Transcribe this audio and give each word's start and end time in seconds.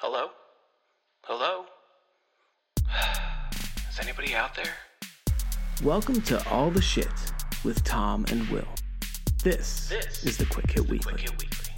Hello? 0.00 0.28
Hello? 1.24 1.64
Is 3.90 3.98
anybody 4.00 4.32
out 4.32 4.54
there? 4.54 4.72
Welcome 5.82 6.22
to 6.22 6.48
All 6.48 6.70
the 6.70 6.80
Shit 6.80 7.08
with 7.64 7.82
Tom 7.82 8.24
and 8.30 8.48
Will. 8.48 8.68
This, 9.42 9.88
This 9.88 10.22
is 10.24 10.36
the 10.36 10.46
Quick 10.46 10.70
Hit 10.70 10.88
Weekly. 10.88 11.14
Quick 11.14 11.20
Hit 11.22 11.30
Weekly. 11.32 11.72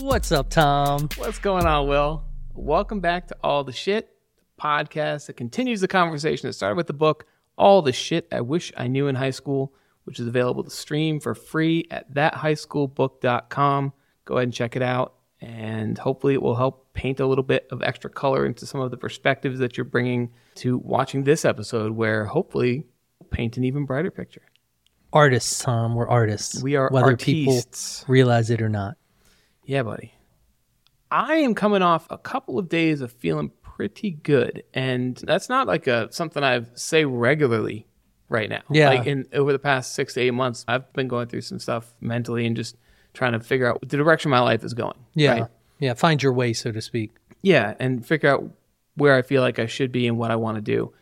What's 0.00 0.32
up, 0.32 0.50
Tom? 0.50 1.08
What's 1.18 1.38
going 1.38 1.66
on, 1.66 1.86
Will? 1.86 2.24
Welcome 2.52 2.98
back 2.98 3.28
to 3.28 3.36
All 3.44 3.62
the 3.62 3.70
Shit, 3.70 4.16
the 4.36 4.60
podcast 4.60 5.26
that 5.26 5.36
continues 5.36 5.82
the 5.82 5.88
conversation 5.88 6.48
that 6.48 6.54
started 6.54 6.74
with 6.74 6.88
the 6.88 6.94
book 6.94 7.26
All 7.56 7.80
the 7.82 7.92
Shit 7.92 8.26
I 8.32 8.40
Wish 8.40 8.72
I 8.76 8.88
Knew 8.88 9.06
in 9.06 9.14
High 9.14 9.30
School, 9.30 9.72
which 10.02 10.18
is 10.18 10.26
available 10.26 10.64
to 10.64 10.70
stream 10.70 11.20
for 11.20 11.36
free 11.36 11.86
at 11.92 12.12
thathighschoolbook.com. 12.12 13.92
Go 14.24 14.34
ahead 14.34 14.42
and 14.48 14.52
check 14.52 14.74
it 14.74 14.82
out, 14.82 15.14
and 15.42 15.98
hopefully, 15.98 16.34
it 16.34 16.42
will 16.42 16.54
help 16.54 16.92
paint 16.94 17.18
a 17.18 17.26
little 17.26 17.42
bit 17.42 17.66
of 17.72 17.82
extra 17.82 18.08
color 18.08 18.46
into 18.46 18.64
some 18.64 18.80
of 18.80 18.92
the 18.92 18.96
perspectives 18.96 19.58
that 19.58 19.76
you're 19.76 19.84
bringing 19.84 20.30
to 20.56 20.78
watching 20.78 21.24
this 21.24 21.44
episode, 21.44 21.92
where 21.92 22.24
hopefully, 22.24 22.86
we'll 23.18 23.28
paint 23.28 23.56
an 23.56 23.64
even 23.64 23.84
brighter 23.84 24.12
picture. 24.12 24.42
Artists, 25.12 25.58
Tom. 25.58 25.96
We're 25.96 26.08
artists. 26.08 26.62
We 26.62 26.76
are 26.76 26.88
whether 26.90 27.06
artistes. 27.06 28.04
people 28.04 28.12
realize 28.12 28.50
it 28.50 28.62
or 28.62 28.68
not. 28.68 28.96
Yeah, 29.64 29.82
buddy. 29.82 30.14
I 31.10 31.34
am 31.34 31.56
coming 31.56 31.82
off 31.82 32.06
a 32.08 32.18
couple 32.18 32.58
of 32.58 32.68
days 32.68 33.00
of 33.00 33.10
feeling 33.10 33.50
pretty 33.62 34.12
good, 34.12 34.62
and 34.72 35.16
that's 35.16 35.48
not 35.48 35.66
like 35.66 35.88
a 35.88 36.10
something 36.12 36.44
I 36.44 36.64
say 36.74 37.04
regularly 37.04 37.88
right 38.28 38.48
now. 38.48 38.62
Yeah. 38.70 38.90
Like 38.90 39.06
in 39.06 39.26
over 39.32 39.50
the 39.50 39.58
past 39.58 39.96
six 39.96 40.14
to 40.14 40.20
eight 40.20 40.30
months, 40.30 40.64
I've 40.68 40.92
been 40.92 41.08
going 41.08 41.26
through 41.26 41.40
some 41.40 41.58
stuff 41.58 41.92
mentally 42.00 42.46
and 42.46 42.54
just 42.54 42.76
trying 43.14 43.32
to 43.32 43.40
figure 43.40 43.66
out 43.70 43.80
the 43.80 43.96
direction 43.96 44.30
my 44.30 44.40
life 44.40 44.64
is 44.64 44.74
going. 44.74 44.96
Yeah, 45.14 45.32
right? 45.32 45.46
yeah. 45.78 45.94
Find 45.94 46.22
your 46.22 46.32
way, 46.32 46.52
so 46.52 46.72
to 46.72 46.80
speak. 46.80 47.10
Yeah, 47.42 47.74
and 47.78 48.04
figure 48.06 48.30
out 48.30 48.44
where 48.96 49.14
I 49.14 49.22
feel 49.22 49.42
like 49.42 49.58
I 49.58 49.66
should 49.66 49.90
be 49.92 50.06
and 50.06 50.16
what 50.18 50.30
I 50.30 50.36
want 50.36 50.56
to 50.56 50.60
do. 50.62 50.92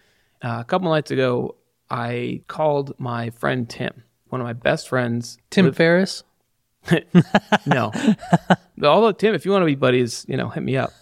Uh, 0.43 0.59
a 0.61 0.65
couple 0.65 0.89
nights 0.91 1.11
ago, 1.11 1.57
I 1.91 2.43
called 2.49 2.95
my 2.99 3.31
friend 3.31 3.69
Tim, 3.69 4.03
one 4.29 4.41
of 4.41 4.47
my 4.47 4.53
best 4.55 4.89
friends. 4.89 5.39
Tim 5.51 5.67
live- 5.67 5.77
Ferriss. 5.77 6.23
no. 7.67 7.93
Although 8.83 9.13
Tim, 9.13 9.35
if 9.35 9.45
you 9.45 9.51
want 9.53 9.63
to 9.63 9.67
be 9.67 9.75
buddies, 9.75 10.25
you 10.29 10.37
know, 10.37 10.49
hit 10.49 10.63
me 10.63 10.77
up. 10.77 10.93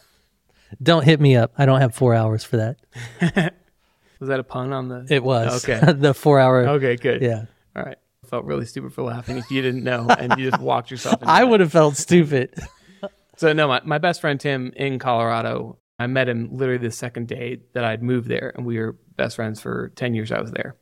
Don't 0.82 1.04
hit 1.04 1.20
me 1.20 1.36
up. 1.36 1.52
I 1.56 1.66
don't 1.66 1.80
have 1.80 1.94
four 1.94 2.14
hours 2.14 2.42
for 2.44 2.56
that. 2.58 2.76
Was 4.20 4.28
that 4.28 4.40
a 4.40 4.44
pun 4.44 4.72
on 4.72 4.88
the? 4.88 5.06
It 5.08 5.22
was 5.22 5.64
Okay. 5.64 5.92
the 5.92 6.12
four 6.12 6.40
hour. 6.40 6.66
Okay, 6.70 6.96
good. 6.96 7.22
Yeah, 7.22 7.44
All 7.76 7.84
right. 7.84 7.96
Felt 8.28 8.44
really 8.44 8.66
stupid 8.66 8.92
for 8.92 9.02
laughing 9.02 9.38
if 9.38 9.50
you 9.50 9.62
didn't 9.62 9.84
know 9.84 10.06
and 10.08 10.34
you 10.38 10.50
just 10.50 10.62
walked 10.62 10.90
yourself. 10.90 11.16
I 11.22 11.44
would 11.44 11.60
have 11.60 11.72
felt 11.72 11.96
stupid. 11.96 12.54
So 13.38 13.52
no, 13.52 13.68
my, 13.68 13.80
my 13.84 13.98
best 13.98 14.20
friend 14.20 14.38
Tim 14.38 14.72
in 14.74 14.98
Colorado. 14.98 15.78
I 16.00 16.08
met 16.08 16.28
him 16.28 16.48
literally 16.52 16.84
the 16.84 16.90
second 16.90 17.28
day 17.28 17.60
that 17.72 17.84
I'd 17.84 18.02
moved 18.02 18.28
there, 18.28 18.52
and 18.56 18.66
we 18.66 18.78
were 18.78 18.98
best 19.16 19.36
friends 19.36 19.60
for 19.60 19.90
ten 19.94 20.12
years. 20.12 20.32
I 20.32 20.40
was 20.40 20.50
there. 20.50 20.76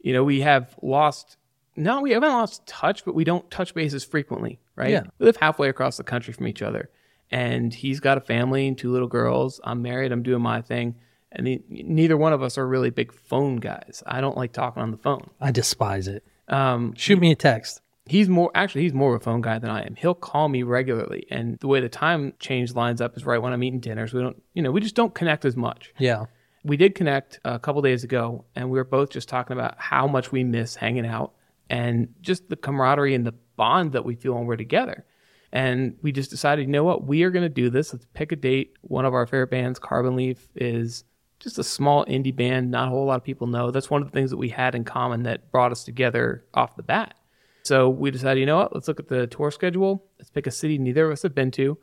You 0.00 0.12
know, 0.12 0.22
we 0.22 0.42
have 0.42 0.74
lost. 0.82 1.38
No, 1.76 2.02
we 2.02 2.10
haven't 2.10 2.28
lost 2.28 2.66
touch, 2.66 3.06
but 3.06 3.14
we 3.14 3.24
don't 3.24 3.50
touch 3.50 3.72
bases 3.74 4.04
frequently, 4.04 4.60
right? 4.76 4.90
Yeah. 4.90 5.04
We 5.18 5.24
live 5.24 5.36
halfway 5.36 5.70
across 5.70 5.96
the 5.96 6.04
country 6.04 6.34
from 6.34 6.46
each 6.46 6.60
other, 6.60 6.90
and 7.30 7.72
he's 7.72 8.00
got 8.00 8.18
a 8.18 8.20
family 8.20 8.68
and 8.68 8.76
two 8.76 8.92
little 8.92 9.08
girls. 9.08 9.58
I'm 9.64 9.80
married. 9.80 10.12
I'm 10.12 10.22
doing 10.22 10.42
my 10.42 10.60
thing, 10.60 10.96
and 11.32 11.46
the, 11.46 11.62
neither 11.70 12.18
one 12.18 12.34
of 12.34 12.42
us 12.42 12.58
are 12.58 12.68
really 12.68 12.90
big 12.90 13.14
phone 13.14 13.56
guys. 13.56 14.02
I 14.06 14.20
don't 14.20 14.36
like 14.36 14.52
talking 14.52 14.82
on 14.82 14.90
the 14.90 14.98
phone. 14.98 15.30
I 15.40 15.52
despise 15.52 16.06
it. 16.06 16.22
Um, 16.48 16.94
Shoot 16.96 17.18
me 17.18 17.30
a 17.32 17.34
text. 17.36 17.80
he's 18.06 18.28
more 18.28 18.50
actually 18.54 18.82
he's 18.82 18.92
more 18.92 19.14
of 19.14 19.20
a 19.22 19.24
phone 19.24 19.40
guy 19.40 19.58
than 19.58 19.70
I 19.70 19.82
am. 19.82 19.94
He'll 19.96 20.14
call 20.14 20.48
me 20.48 20.62
regularly, 20.62 21.26
and 21.30 21.58
the 21.60 21.68
way 21.68 21.80
the 21.80 21.88
time 21.88 22.34
change 22.38 22.74
lines 22.74 23.00
up 23.00 23.16
is 23.16 23.24
right 23.24 23.38
when 23.40 23.52
I'm 23.52 23.62
eating 23.62 23.80
dinners. 23.80 24.12
We 24.12 24.20
don't, 24.20 24.40
you 24.52 24.62
know, 24.62 24.70
we 24.70 24.80
just 24.80 24.94
don't 24.94 25.14
connect 25.14 25.44
as 25.44 25.56
much. 25.56 25.94
Yeah, 25.98 26.26
We 26.64 26.76
did 26.76 26.94
connect 26.94 27.40
a 27.44 27.58
couple 27.58 27.80
days 27.82 28.04
ago, 28.04 28.44
and 28.54 28.70
we 28.70 28.78
were 28.78 28.84
both 28.84 29.10
just 29.10 29.28
talking 29.28 29.56
about 29.56 29.74
how 29.78 30.06
much 30.06 30.32
we 30.32 30.44
miss 30.44 30.76
hanging 30.76 31.06
out 31.06 31.32
and 31.70 32.08
just 32.20 32.48
the 32.50 32.56
camaraderie 32.56 33.14
and 33.14 33.26
the 33.26 33.34
bond 33.56 33.92
that 33.92 34.04
we 34.04 34.14
feel 34.16 34.34
when 34.34 34.44
we're 34.46 34.56
together. 34.56 35.06
And 35.50 35.96
we 36.02 36.10
just 36.12 36.30
decided, 36.30 36.62
you 36.66 36.72
know 36.72 36.82
what, 36.84 37.06
we 37.06 37.22
are 37.22 37.30
going 37.30 37.44
to 37.44 37.48
do 37.48 37.70
this. 37.70 37.92
Let's 37.92 38.06
pick 38.12 38.32
a 38.32 38.36
date. 38.36 38.74
One 38.82 39.04
of 39.06 39.14
our 39.14 39.24
favorite 39.26 39.50
bands, 39.50 39.78
Carbon 39.78 40.16
Leaf, 40.16 40.48
is 40.56 41.04
just 41.44 41.58
a 41.58 41.64
small 41.64 42.04
indie 42.06 42.34
band. 42.34 42.70
Not 42.70 42.88
a 42.88 42.90
whole 42.90 43.06
lot 43.06 43.16
of 43.16 43.24
people 43.24 43.46
know. 43.46 43.70
That's 43.70 43.88
one 43.90 44.02
of 44.02 44.08
the 44.08 44.12
things 44.12 44.30
that 44.30 44.36
we 44.36 44.48
had 44.48 44.74
in 44.74 44.82
common 44.84 45.22
that 45.22 45.52
brought 45.52 45.70
us 45.70 45.84
together 45.84 46.44
off 46.52 46.74
the 46.76 46.82
bat. 46.82 47.14
So 47.62 47.88
we 47.88 48.10
decided, 48.10 48.40
you 48.40 48.46
know 48.46 48.56
what? 48.56 48.74
Let's 48.74 48.88
look 48.88 49.00
at 49.00 49.08
the 49.08 49.26
tour 49.26 49.50
schedule. 49.50 50.04
Let's 50.18 50.30
pick 50.30 50.46
a 50.46 50.50
city 50.50 50.76
neither 50.76 51.06
of 51.06 51.12
us 51.12 51.22
have 51.22 51.34
been 51.34 51.50
to, 51.52 51.78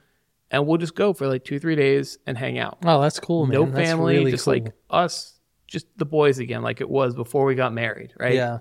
and 0.51 0.67
we'll 0.67 0.77
just 0.77 0.93
go 0.95 1.13
for 1.13 1.27
like 1.27 1.43
two, 1.43 1.59
three 1.59 1.75
days 1.75 2.19
and 2.27 2.37
hang 2.37 2.59
out. 2.59 2.77
Oh, 2.85 3.01
that's 3.01 3.19
cool, 3.19 3.45
man. 3.47 3.53
no 3.53 3.65
That's 3.65 3.89
family, 3.89 4.17
really 4.17 4.31
just 4.31 4.45
cool. 4.45 4.53
like 4.55 4.73
us, 4.91 5.39
just 5.65 5.87
the 5.97 6.05
boys 6.05 6.37
again, 6.37 6.61
like 6.61 6.81
it 6.81 6.89
was 6.89 7.15
before 7.15 7.45
we 7.45 7.55
got 7.55 7.73
married, 7.73 8.13
right? 8.19 8.35
yeah, 8.35 8.59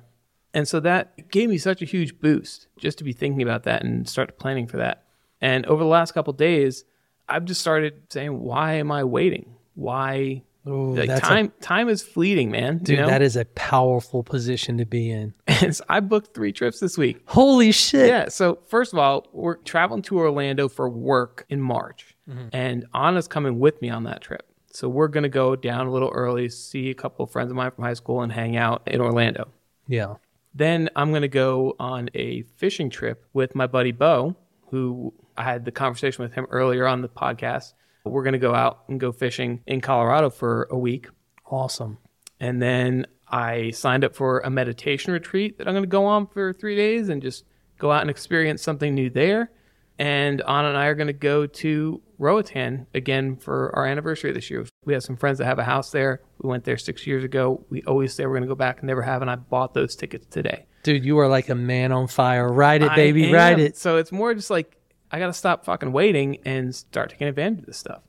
And 0.54 0.66
so 0.66 0.80
that 0.80 1.30
gave 1.30 1.50
me 1.50 1.58
such 1.58 1.82
a 1.82 1.84
huge 1.84 2.18
boost 2.20 2.68
just 2.78 2.96
to 2.98 3.04
be 3.04 3.12
thinking 3.12 3.42
about 3.42 3.64
that 3.64 3.84
and 3.84 4.08
start 4.08 4.38
planning 4.38 4.66
for 4.66 4.78
that. 4.78 5.04
And 5.42 5.66
over 5.66 5.82
the 5.82 5.88
last 5.90 6.12
couple 6.12 6.32
days, 6.32 6.84
I've 7.28 7.44
just 7.44 7.60
started 7.60 8.04
saying, 8.08 8.40
why 8.40 8.74
am 8.74 8.90
I 8.90 9.04
waiting? 9.04 9.56
Why? 9.74 10.42
Ooh, 10.70 10.94
like 10.94 11.08
that's 11.08 11.20
a- 11.20 11.28
time, 11.28 11.52
time 11.60 11.88
is 11.88 12.02
fleeting, 12.02 12.50
man. 12.50 12.78
dude. 12.78 12.88
you 12.90 12.96
know? 12.96 13.06
That 13.06 13.22
is 13.22 13.36
a 13.36 13.44
powerful 13.44 14.22
position 14.22 14.78
to 14.78 14.86
be 14.86 15.10
in. 15.10 15.34
So 15.72 15.84
I 15.90 16.00
booked 16.00 16.32
three 16.34 16.52
trips 16.52 16.80
this 16.80 16.96
week. 16.96 17.20
Holy 17.26 17.70
shit! 17.70 18.08
Yeah. 18.08 18.28
So 18.28 18.60
first 18.66 18.94
of 18.94 18.98
all, 18.98 19.26
we're 19.32 19.56
traveling 19.56 20.00
to 20.02 20.18
Orlando 20.18 20.68
for 20.70 20.88
work 20.88 21.44
in 21.50 21.60
March, 21.60 22.16
mm-hmm. 22.26 22.48
and 22.54 22.86
Anna's 22.94 23.28
coming 23.28 23.58
with 23.58 23.82
me 23.82 23.90
on 23.90 24.04
that 24.04 24.22
trip. 24.22 24.46
So 24.72 24.88
we're 24.88 25.08
gonna 25.08 25.28
go 25.28 25.56
down 25.56 25.86
a 25.86 25.92
little 25.92 26.08
early, 26.08 26.48
see 26.48 26.88
a 26.88 26.94
couple 26.94 27.24
of 27.24 27.30
friends 27.30 27.50
of 27.50 27.56
mine 27.56 27.72
from 27.72 27.84
high 27.84 27.92
school, 27.92 28.22
and 28.22 28.32
hang 28.32 28.56
out 28.56 28.82
in 28.86 29.00
Orlando. 29.00 29.48
yeah. 29.86 30.14
Then 30.54 30.88
I'm 30.96 31.12
gonna 31.12 31.28
go 31.28 31.76
on 31.78 32.08
a 32.14 32.42
fishing 32.56 32.88
trip 32.88 33.26
with 33.34 33.54
my 33.54 33.66
buddy 33.66 33.92
Bo, 33.92 34.36
who 34.70 35.12
I 35.36 35.42
had 35.44 35.64
the 35.64 35.72
conversation 35.72 36.22
with 36.22 36.32
him 36.32 36.46
earlier 36.50 36.86
on 36.86 37.02
the 37.02 37.08
podcast. 37.08 37.74
We're 38.04 38.24
gonna 38.24 38.38
go 38.38 38.54
out 38.54 38.84
and 38.88 38.98
go 38.98 39.12
fishing 39.12 39.62
in 39.66 39.80
Colorado 39.80 40.30
for 40.30 40.68
a 40.70 40.78
week. 40.78 41.08
Awesome. 41.46 41.98
And 42.38 42.60
then 42.62 43.06
I 43.28 43.70
signed 43.70 44.04
up 44.04 44.14
for 44.14 44.40
a 44.40 44.50
meditation 44.50 45.12
retreat 45.12 45.58
that 45.58 45.68
I'm 45.68 45.74
going 45.74 45.84
to 45.84 45.88
go 45.88 46.06
on 46.06 46.26
for 46.26 46.52
three 46.52 46.74
days 46.74 47.08
and 47.08 47.22
just 47.22 47.44
go 47.78 47.92
out 47.92 48.00
and 48.00 48.10
experience 48.10 48.62
something 48.62 48.94
new 48.94 49.10
there. 49.10 49.50
And 49.98 50.40
Anna 50.40 50.68
and 50.68 50.78
I 50.78 50.86
are 50.86 50.94
going 50.94 51.08
to 51.08 51.12
go 51.12 51.46
to 51.46 52.00
Roatan 52.18 52.86
again 52.94 53.36
for 53.36 53.74
our 53.76 53.86
anniversary 53.86 54.32
this 54.32 54.50
year. 54.50 54.64
We 54.84 54.94
have 54.94 55.02
some 55.02 55.16
friends 55.16 55.38
that 55.38 55.44
have 55.44 55.58
a 55.58 55.64
house 55.64 55.90
there. 55.90 56.22
We 56.42 56.48
went 56.48 56.64
there 56.64 56.78
six 56.78 57.06
years 57.06 57.22
ago. 57.22 57.64
We 57.68 57.82
always 57.82 58.14
say 58.14 58.24
we're 58.24 58.32
going 58.32 58.42
to 58.42 58.48
go 58.48 58.54
back 58.54 58.80
and 58.80 58.86
never 58.86 59.02
have. 59.02 59.20
And 59.20 59.30
I 59.30 59.36
bought 59.36 59.74
those 59.74 59.94
tickets 59.94 60.26
today. 60.26 60.66
Dude, 60.82 61.04
you 61.04 61.18
are 61.18 61.28
like 61.28 61.50
a 61.50 61.54
man 61.54 61.92
on 61.92 62.08
fire. 62.08 62.50
Ride 62.50 62.82
it, 62.82 62.94
baby. 62.94 63.30
Ride 63.30 63.60
it. 63.60 63.76
So 63.76 63.98
it's 63.98 64.10
more 64.10 64.32
just 64.32 64.48
like 64.48 64.79
I 65.12 65.18
got 65.18 65.26
to 65.26 65.32
stop 65.32 65.64
fucking 65.64 65.92
waiting 65.92 66.38
and 66.44 66.74
start 66.74 67.10
taking 67.10 67.26
advantage 67.26 67.60
of 67.60 67.66
this 67.66 67.78
stuff. 67.78 68.02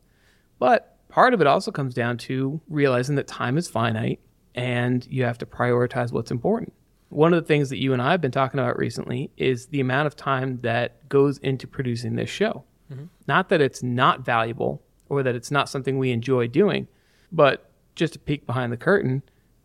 But 0.59 0.97
part 1.09 1.33
of 1.33 1.41
it 1.41 1.47
also 1.47 1.71
comes 1.71 1.93
down 1.93 2.17
to 2.19 2.61
realizing 2.69 3.15
that 3.15 3.27
time 3.27 3.57
is 3.57 3.67
finite 3.67 4.19
and 4.53 5.05
you 5.09 5.23
have 5.23 5.37
to 5.39 5.45
prioritize 5.45 6.11
what's 6.11 6.31
important. 6.31 6.73
One 7.09 7.33
of 7.33 7.43
the 7.43 7.47
things 7.47 7.69
that 7.69 7.77
you 7.79 7.93
and 7.93 8.01
I 8.01 8.11
have 8.11 8.21
been 8.21 8.31
talking 8.31 8.59
about 8.59 8.77
recently 8.77 9.31
is 9.35 9.67
the 9.67 9.81
amount 9.81 10.07
of 10.07 10.15
time 10.15 10.59
that 10.61 11.09
goes 11.09 11.37
into 11.39 11.67
producing 11.67 12.15
this 12.15 12.29
show. 12.29 12.63
Mm-hmm. 12.91 13.05
Not 13.27 13.49
that 13.49 13.61
it's 13.61 13.83
not 13.83 14.23
valuable 14.23 14.81
or 15.09 15.23
that 15.23 15.35
it's 15.35 15.51
not 15.51 15.69
something 15.69 15.97
we 15.97 16.11
enjoy 16.11 16.47
doing, 16.47 16.87
but 17.31 17.69
just 17.95 18.15
a 18.15 18.19
peek 18.19 18.45
behind 18.45 18.71
the 18.71 18.77
curtain, 18.77 19.23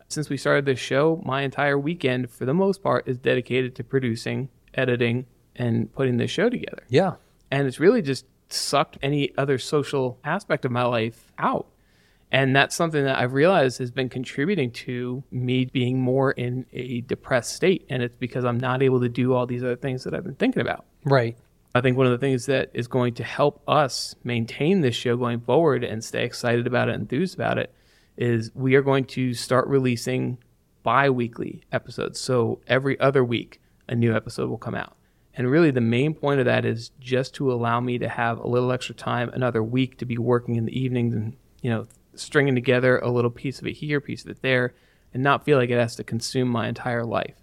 since 0.09 0.29
we 0.29 0.37
started 0.37 0.67
this 0.67 0.79
show, 0.79 1.21
my 1.25 1.43
entire 1.43 1.79
weekend, 1.79 2.31
for 2.31 2.45
the 2.45 2.55
most 2.55 2.83
part, 2.83 3.09
is 3.09 3.19
dedicated 3.19 3.75
to 3.77 3.85
producing, 3.85 4.49
editing, 4.75 5.27
and 5.57 5.93
putting 5.93 6.17
this 6.17 6.31
show 6.31 6.49
together. 6.49 6.85
Yeah. 6.89 7.15
And 7.51 7.67
it's 7.67 7.81
really 7.81 8.03
just 8.03 8.27
sucked 8.49 8.99
any 9.03 9.37
other 9.37 9.59
social 9.59 10.19
aspect 10.25 10.65
of 10.65 10.73
my 10.73 10.85
life 10.85 11.33
out. 11.39 11.67
And 12.33 12.55
that's 12.57 12.75
something 12.75 13.05
that 13.05 13.19
I've 13.19 13.35
realized 13.35 13.79
has 13.79 13.91
been 13.91 14.09
contributing 14.09 14.73
to 14.73 15.23
me 15.31 15.65
being 15.65 16.01
more 16.01 16.33
in 16.33 16.67
a 16.73 17.03
depressed 17.03 17.55
state. 17.55 17.87
And 17.89 18.03
it's 18.03 18.17
because 18.17 18.45
I'm 18.45 18.59
not 18.59 18.83
able 18.83 19.01
to 19.01 19.09
do 19.09 19.33
all 19.33 19.47
these 19.47 19.63
other 19.63 19.77
things 19.77 20.05
that 20.05 20.15
I've 20.15 20.25
been 20.25 20.35
thinking 20.35 20.61
about. 20.61 20.87
Right. 21.05 21.37
I 21.75 21.81
think 21.83 21.97
one 21.97 22.07
of 22.07 22.13
the 22.13 22.19
things 22.19 22.47
that 22.47 22.71
is 22.75 22.89
going 22.89 23.15
to 23.15 23.25
help 23.25 23.63
us 23.69 24.15
maintain 24.25 24.81
this 24.81 24.95
show 24.95 25.17
going 25.17 25.41
forward 25.41 25.85
and 25.85 26.03
stay 26.03 26.25
excited 26.25 26.67
about 26.67 26.89
it, 26.89 26.95
and 26.95 27.03
enthused 27.03 27.35
about 27.35 27.59
it, 27.59 27.73
is 28.17 28.51
we 28.55 28.75
are 28.77 28.83
going 28.83 29.05
to 29.05 29.35
start 29.35 29.69
releasing 29.69 30.39
bi 30.83 31.11
weekly 31.11 31.63
episodes. 31.71 32.19
So 32.19 32.61
every 32.67 32.99
other 32.99 33.23
week, 33.23 33.61
a 33.89 33.95
new 33.95 34.17
episode 34.17 34.49
will 34.49 34.57
come 34.57 34.75
out. 34.75 34.96
And 35.37 35.51
really, 35.51 35.71
the 35.71 35.81
main 35.83 36.15
point 36.15 36.41
of 36.41 36.47
that 36.47 36.65
is 36.65 36.91
just 36.99 37.35
to 37.35 37.53
allow 37.53 37.79
me 37.81 37.99
to 37.99 38.09
have 38.09 38.39
a 38.39 38.47
little 38.49 38.73
extra 38.73 38.95
time 38.95 39.29
another 39.31 39.63
week 39.63 39.99
to 39.99 40.07
be 40.07 40.17
working 40.17 40.57
in 40.57 40.65
the 40.65 40.79
evenings 40.79 41.15
and, 41.15 41.37
you 41.61 41.71
know, 41.71 41.87
stringing 42.15 42.55
together 42.55 42.99
a 42.99 43.11
little 43.11 43.31
piece 43.31 43.59
of 43.61 43.67
it 43.67 43.75
here, 43.75 44.01
piece 44.01 44.25
of 44.25 44.31
it 44.31 44.41
there, 44.41 44.73
and 45.13 45.23
not 45.23 45.45
feel 45.45 45.59
like 45.59 45.69
it 45.69 45.79
has 45.79 45.95
to 45.97 46.05
consume 46.05 46.49
my 46.49 46.69
entire 46.69 47.05
life. 47.05 47.35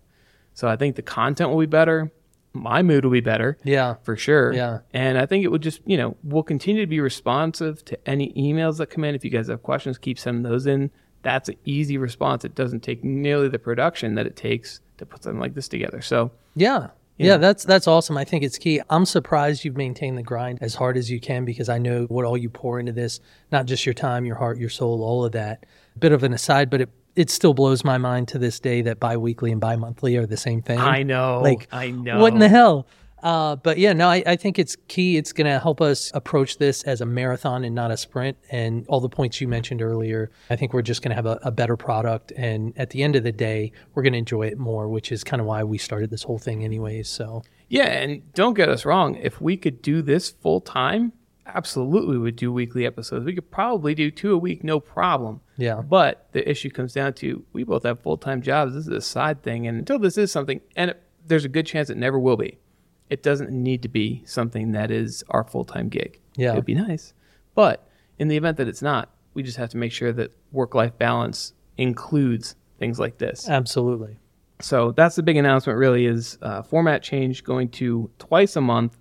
So 0.56 0.68
I 0.68 0.76
think 0.76 0.96
the 0.96 1.02
content 1.04 1.52
will 1.52 1.60
be 1.60 1.66
better. 1.68 2.12
My 2.54 2.82
mood 2.82 3.04
will 3.04 3.12
be 3.12 3.22
better 3.22 3.58
Yeah. 3.64 3.96
for 4.04 4.16
sure. 4.16 4.54
Yeah. 4.54 4.80
And 4.94 5.18
I 5.18 5.26
think 5.28 5.44
it 5.44 5.50
would 5.50 5.62
just, 5.64 5.82
you 5.86 5.98
know, 5.98 6.16
we'll 6.24 6.44
continue 6.44 6.82
to 6.82 6.88
be 6.88 7.00
responsive 7.00 7.84
to 7.86 8.10
any 8.10 8.32
emails 8.34 8.78
that 8.78 8.88
come 8.88 9.04
in. 9.04 9.14
If 9.16 9.24
you 9.24 9.32
guys 9.32 9.48
have 9.48 9.62
questions, 9.64 9.98
keep 10.00 10.18
sending 10.20 10.44
those 10.44 10.66
in. 10.68 10.90
That's 11.24 11.50
an 11.50 11.56
easy 11.66 11.98
response. 11.98 12.44
It 12.44 12.54
doesn't 12.56 12.82
take 12.82 13.04
nearly 13.04 13.50
the 13.50 13.58
production 13.60 14.16
that 14.16 14.26
it 14.28 14.36
takes 14.36 14.82
to 14.98 15.06
put 15.06 15.24
something 15.24 15.40
like 15.40 15.54
this 15.56 15.68
together. 15.68 16.02
So, 16.02 16.32
Yeah. 16.56 16.90
Yeah, 17.24 17.38
that's 17.38 17.64
that's 17.64 17.88
awesome. 17.88 18.18
I 18.18 18.24
think 18.24 18.44
it's 18.44 18.58
key. 18.58 18.82
I'm 18.90 19.06
surprised 19.06 19.64
you've 19.64 19.78
maintained 19.78 20.18
the 20.18 20.24
grind 20.24 20.60
as 20.62 20.76
hard 20.76 20.98
as 20.98 21.10
you 21.10 21.20
can 21.20 21.46
because 21.46 21.70
I 21.70 21.78
know 21.78 22.06
what 22.06 22.26
all 22.26 22.38
you 22.38 22.50
pour 22.50 22.80
into 22.80 22.92
this, 22.92 23.20
not 23.52 23.66
just 23.66 23.86
your 23.86 23.94
time, 23.94 24.26
your 24.26 24.36
heart, 24.36 24.58
your 24.58 24.70
soul, 24.70 25.04
all 25.04 25.26
of 25.26 25.32
that. 25.34 25.66
Bit 26.00 26.12
of 26.12 26.24
an 26.24 26.34
aside, 26.34 26.70
but 26.70 26.82
it 26.82 26.90
it 27.16 27.30
still 27.30 27.54
blows 27.54 27.84
my 27.84 27.98
mind 27.98 28.28
to 28.30 28.40
this 28.40 28.60
day 28.60 28.82
that 28.82 29.00
biweekly 29.00 29.52
and 29.52 29.62
bi-monthly 29.62 30.18
are 30.18 30.26
the 30.26 30.38
same 30.38 30.62
thing. 30.62 30.80
I 30.80 31.04
know. 31.04 31.42
Like 31.42 31.68
I 31.72 31.92
know. 31.92 32.20
What 32.20 32.34
in 32.34 32.40
the 32.40 32.50
hell? 32.50 32.88
Uh, 33.24 33.56
but 33.56 33.78
yeah, 33.78 33.94
no, 33.94 34.10
I, 34.10 34.22
I 34.28 34.36
think 34.36 34.60
it's 34.60 34.76
key. 34.90 35.16
It's 35.16 35.32
going 35.32 35.48
to 35.48 35.58
help 35.58 35.80
us 35.80 36.12
approach 36.14 36.58
this 36.58 36.84
as 36.84 37.00
a 37.00 37.06
marathon 37.06 37.64
and 37.64 37.74
not 37.74 37.90
a 37.90 37.96
sprint. 37.96 38.38
And 38.52 38.86
all 38.88 39.00
the 39.00 39.10
points 39.10 39.40
you 39.40 39.48
mentioned 39.48 39.82
earlier, 39.82 40.30
I 40.50 40.58
think 40.58 40.74
we're 40.74 40.82
just 40.82 41.02
going 41.02 41.12
to 41.12 41.16
have 41.16 41.26
a, 41.26 41.40
a 41.42 41.52
better 41.52 41.78
product. 41.78 42.34
And 42.36 42.78
at 42.78 42.90
the 42.90 43.02
end 43.02 43.16
of 43.16 43.24
the 43.24 43.32
day, 43.32 43.72
we're 43.96 44.04
going 44.04 44.14
to 44.14 44.20
enjoy 44.20 44.48
it 44.48 44.60
more, 44.60 44.90
which 44.90 45.12
is 45.12 45.24
kind 45.24 45.40
of 45.40 45.48
why 45.48 45.64
we 45.64 45.78
started 45.78 46.10
this 46.10 46.24
whole 46.24 46.38
thing, 46.38 46.66
anyways. 46.66 47.08
So 47.08 47.44
Yeah, 47.70 47.86
and 47.86 48.34
don't 48.34 48.56
get 48.56 48.68
us 48.68 48.84
wrong. 48.84 49.16
If 49.16 49.40
we 49.40 49.56
could 49.56 49.82
do 49.82 50.02
this 50.02 50.30
full 50.30 50.60
time, 50.60 51.14
absolutely 51.46 52.18
we 52.18 52.24
would 52.24 52.36
do 52.36 52.52
weekly 52.52 52.86
episodes. 52.86 53.26
We 53.26 53.36
could 53.36 53.52
probably 53.52 53.96
do 53.96 54.12
two 54.12 54.34
a 54.34 54.38
week, 54.38 54.66
no 54.66 54.82
problem. 54.82 55.40
Yeah. 55.58 55.82
But 55.82 56.28
the 56.34 56.48
issue 56.50 56.70
comes 56.70 56.92
down 56.94 57.14
to 57.16 57.46
we 57.54 57.64
both 57.64 57.84
have 57.84 58.02
full 58.02 58.18
time 58.18 58.42
jobs. 58.42 58.74
This 58.74 58.88
is 58.88 58.94
a 58.94 59.02
side 59.02 59.44
thing, 59.44 59.66
and 59.66 59.78
until 59.78 60.00
this 60.00 60.18
is 60.18 60.30
something, 60.30 60.60
and 60.76 60.92
it, 60.92 61.02
there's 61.26 61.46
a 61.46 61.50
good 61.50 61.66
chance 61.66 61.90
it 61.90 61.96
never 61.96 62.20
will 62.20 62.38
be. 62.38 62.58
It 63.10 63.24
doesn't 63.24 63.52
need 63.52 63.82
to 63.84 63.90
be 63.90 64.24
something 64.26 64.72
that 64.72 64.92
is 64.92 65.24
our 65.30 65.44
full 65.44 65.66
time 65.66 65.90
gig. 65.90 66.20
Yeah. 66.36 66.54
it'd 66.54 66.66
be 66.66 66.76
nice, 66.76 67.14
but 67.56 67.88
in 68.18 68.28
the 68.28 68.38
event 68.38 68.58
that 68.58 68.68
it's 68.68 68.82
not, 68.82 69.10
we 69.34 69.44
just 69.44 69.58
have 69.58 69.70
to 69.70 69.78
make 69.78 69.92
sure 69.92 70.12
that 70.14 70.32
work 70.52 70.74
life 70.76 70.98
balance 70.98 71.54
includes 71.78 72.56
things 72.80 73.00
like 73.00 73.18
this. 73.18 73.48
absolutely. 73.50 74.18
So 74.60 74.92
that's 74.92 75.16
the 75.16 75.24
big 75.24 75.36
announcement. 75.36 75.78
Really, 75.78 76.06
is 76.06 76.38
uh, 76.42 76.62
format 76.62 77.04
change 77.04 77.44
going 77.44 77.70
to 77.70 78.10
twice 78.18 78.56
a 78.56 78.62
month. 78.62 78.98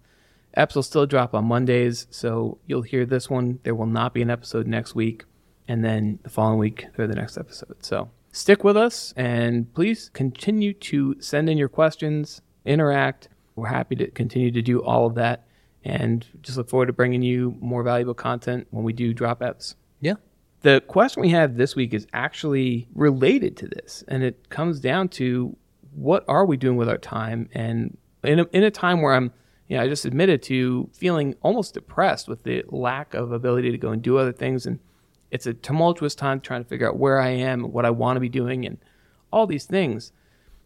Eps 0.57 0.75
will 0.75 0.83
still 0.83 1.07
drop 1.07 1.35
on 1.35 1.45
Mondays, 1.45 2.07
so 2.11 2.59
you'll 2.67 2.83
hear 2.83 3.07
this 3.07 3.31
one. 3.31 3.61
There 3.63 3.75
will 3.75 3.87
not 3.87 4.13
be 4.13 4.23
an 4.23 4.31
episode 4.31 4.67
next 4.67 4.95
week, 4.95 5.25
and 5.69 5.85
then 5.85 6.19
the 6.25 6.31
following 6.31 6.59
week 6.59 6.87
for 6.95 7.07
the 7.07 7.15
next 7.15 7.39
episode. 7.39 7.77
So 7.85 8.11
stick 8.33 8.65
with 8.65 8.77
us, 8.77 9.15
and 9.17 9.73
please 9.73 10.11
continue 10.13 10.73
to 10.75 11.17
send 11.21 11.49
in 11.49 11.57
your 11.59 11.69
questions, 11.69 12.43
interact. 12.65 13.29
We're 13.57 13.69
happy 13.69 13.97
to 13.97 14.11
continue 14.11 14.51
to 14.51 14.63
do 14.63 14.83
all 14.83 15.07
of 15.07 15.15
that, 15.17 15.47
and 15.85 16.27
just 16.43 16.57
look 16.57 16.69
forward 16.69 16.87
to 16.87 16.93
bringing 16.93 17.23
you 17.23 17.57
more 17.61 17.83
valuable 17.83 18.15
content 18.15 18.67
when 18.71 18.85
we 18.85 18.93
do 18.93 19.13
drop 19.13 19.41
eps. 19.41 19.75
Yeah. 20.01 20.15
The 20.63 20.81
question 20.87 21.23
we 21.23 21.31
have 21.31 21.57
this 21.57 21.75
week 21.75 21.93
is 21.93 22.07
actually 22.13 22.89
related 22.95 23.57
to 23.59 23.67
this, 23.67 24.05
and 24.09 24.23
it 24.23 24.49
comes 24.49 24.81
down 24.81 25.09
to 25.11 25.57
what 25.95 26.25
are 26.29 26.47
we 26.47 26.57
doing 26.57 26.77
with 26.77 26.89
our 26.89 26.99
time? 26.99 27.49
And 27.53 27.99
in 28.23 28.41
a, 28.41 28.45
in 28.53 28.63
a 28.63 28.71
time 28.71 29.03
where 29.03 29.15
I'm, 29.15 29.33
you 29.69 29.77
know, 29.77 29.83
I 29.83 29.89
just 29.89 30.05
admitted 30.05 30.43
to 30.45 30.89
feeling 30.93 31.35
almost 31.43 31.75
depressed 31.75 32.29
with 32.29 32.45
the 32.45 32.65
lack 32.69 33.15
of 33.15 33.33
ability 33.33 33.73
to 33.73 33.79
go 33.79 33.91
and 33.91 34.01
do 34.01 34.19
other 34.19 34.33
things, 34.33 34.67
and 34.67 34.79
it's 35.31 35.47
a 35.47 35.55
tumultuous 35.55 36.15
time 36.15 36.41
trying 36.41 36.63
to 36.63 36.69
figure 36.69 36.89
out 36.89 36.99
where 36.99 37.21
I 37.21 37.31
am, 37.31 37.73
what 37.73 37.85
I 37.85 37.91
want 37.91 38.17
to 38.17 38.21
be 38.21 38.29
doing, 38.29 38.65
and 38.65 38.79
all 39.33 39.47
these 39.47 39.65
things. 39.65 40.13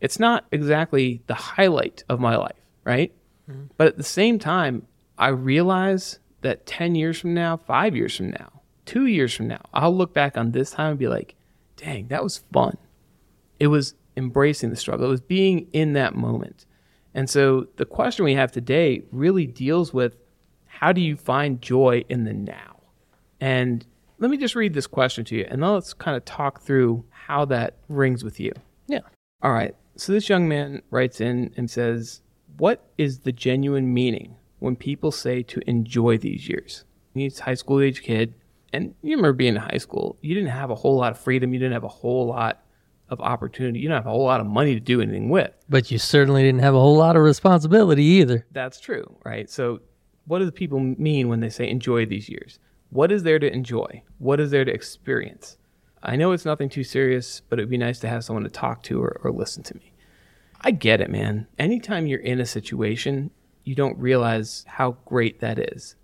It's 0.01 0.19
not 0.19 0.45
exactly 0.53 1.23
the 1.27 1.35
highlight 1.35 2.05
of 2.09 2.21
my 2.21 2.37
life, 2.37 2.66
right? 2.87 3.13
Mm-hmm. 3.51 3.65
But 3.77 3.89
at 3.89 3.97
the 3.99 4.03
same 4.03 4.39
time, 4.39 4.87
I 5.19 5.29
realize 5.29 6.21
that 6.41 6.65
10 6.65 6.95
years 6.95 7.21
from 7.21 7.35
now, 7.35 7.59
five 7.59 7.95
years 7.95 8.17
from 8.17 8.31
now, 8.31 8.63
two 8.87 9.07
years 9.07 9.35
from 9.35 9.49
now, 9.49 9.61
I'll 9.75 9.95
look 9.95 10.15
back 10.15 10.39
on 10.39 10.53
this 10.53 10.71
time 10.71 10.91
and 10.91 10.99
be 10.99 11.09
like, 11.09 11.35
dang, 11.77 12.07
that 12.09 12.23
was 12.23 12.39
fun. 12.53 12.79
It 13.59 13.67
was 13.67 13.95
embracing 14.17 14.71
the 14.71 14.77
struggle, 14.77 15.07
it 15.07 15.11
was 15.11 15.21
being 15.21 15.67
in 15.75 15.93
that 15.93 16.15
moment. 16.15 16.65
And 17.13 17.29
so 17.29 17.67
the 17.77 17.85
question 17.85 18.25
we 18.25 18.35
have 18.35 18.53
today 18.53 19.03
really 19.11 19.47
deals 19.47 19.93
with 19.93 20.17
how 20.67 20.93
do 20.93 21.01
you 21.01 21.17
find 21.17 21.61
joy 21.61 22.05
in 22.09 22.25
the 22.25 22.33
now? 22.33 22.77
And 23.41 23.85
let 24.19 24.31
me 24.31 24.37
just 24.37 24.55
read 24.55 24.75
this 24.75 24.87
question 24.87 25.25
to 25.27 25.37
you, 25.37 25.47
and 25.49 25.63
then 25.63 25.73
let's 25.73 25.93
kind 25.93 26.17
of 26.17 26.25
talk 26.25 26.61
through 26.61 27.05
how 27.11 27.45
that 27.47 27.77
rings 27.89 28.23
with 28.23 28.39
you. 28.39 28.53
Yeah. 28.87 29.01
All 29.43 29.53
right. 29.53 29.75
So 29.97 30.13
this 30.13 30.29
young 30.29 30.49
man 30.49 30.83
writes 30.91 31.21
in 31.21 31.53
and 31.57 31.71
says, 31.71 32.21
What 32.59 32.89
is 32.97 33.21
the 33.21 33.33
genuine 33.33 33.93
meaning 33.93 34.37
when 34.61 34.77
people 34.77 35.13
say 35.13 35.43
to 35.43 35.61
enjoy 35.69 36.17
these 36.17 36.49
years? 36.49 36.85
He's 37.13 37.41
a 37.41 37.45
high 37.45 37.55
school 37.55 37.81
age 37.81 38.03
kid. 38.03 38.35
And 38.73 38.95
you 39.03 39.17
remember 39.17 39.33
being 39.33 39.55
in 39.55 39.61
high 39.61 39.79
school, 39.79 40.19
you 40.23 40.35
didn't 40.35 40.51
have 40.51 40.71
a 40.71 40.75
whole 40.75 40.97
lot 40.97 41.13
of 41.13 41.19
freedom. 41.19 41.53
You 41.53 41.59
didn't 41.59 41.75
have 41.75 41.85
a 41.85 41.89
whole 41.89 42.27
lot 42.27 42.63
of 43.09 43.21
opportunity. 43.21 43.81
You 43.81 43.89
didn't 43.89 44.03
have 44.03 44.07
a 44.07 44.11
whole 44.11 44.25
lot 44.25 44.41
of 44.41 44.47
money 44.47 44.75
to 44.75 44.81
do 44.81 45.01
anything 45.01 45.29
with. 45.29 45.53
But 45.69 45.91
you 45.91 45.99
certainly 45.99 46.43
didn't 46.43 46.61
have 46.61 46.75
a 46.75 46.81
whole 46.81 46.97
lot 46.97 47.17
of 47.17 47.23
responsibility 47.23 48.03
either. 48.05 48.47
That's 48.53 48.81
true, 48.81 49.17
right? 49.25 49.49
So, 49.49 49.81
what 50.27 50.41
do 50.41 50.45
the 50.45 50.53
people 50.53 50.81
mean 50.81 51.29
when 51.29 51.41
they 51.41 51.51
say 51.51 51.69
enjoy 51.69 52.07
these 52.07 52.29
years? 52.29 52.59
What 52.91 53.13
is 53.13 53.23
there 53.23 53.39
to 53.39 53.53
enjoy? 53.53 54.03
What 54.19 54.41
is 54.41 54.51
there 54.51 54.65
to 54.65 54.73
experience? 54.73 55.57
I 56.03 56.17
know 56.17 56.33
it's 56.33 56.45
nothing 56.45 56.69
too 56.69 56.85
serious, 56.85 57.43
but 57.49 57.59
it'd 57.59 57.71
be 57.71 57.79
nice 57.79 58.01
to 58.01 58.09
have 58.09 58.25
someone 58.25 58.43
to 58.43 58.51
talk 58.51 58.83
to 58.85 59.03
or, 59.03 59.21
or 59.23 59.31
listen 59.31 59.63
to 59.65 59.75
me. 59.75 59.93
I 60.67 60.73
get 60.73 61.01
it, 61.01 61.09
man. 61.09 61.47
Anytime 61.61 62.09
you're 62.09 62.19
in 62.19 62.41
a 62.41 62.45
situation, 62.45 63.31
you 63.63 63.77
don't 63.77 63.97
realize 64.01 64.65
how 64.67 64.97
great 65.05 65.39
that 65.39 65.61
is. 65.61 65.95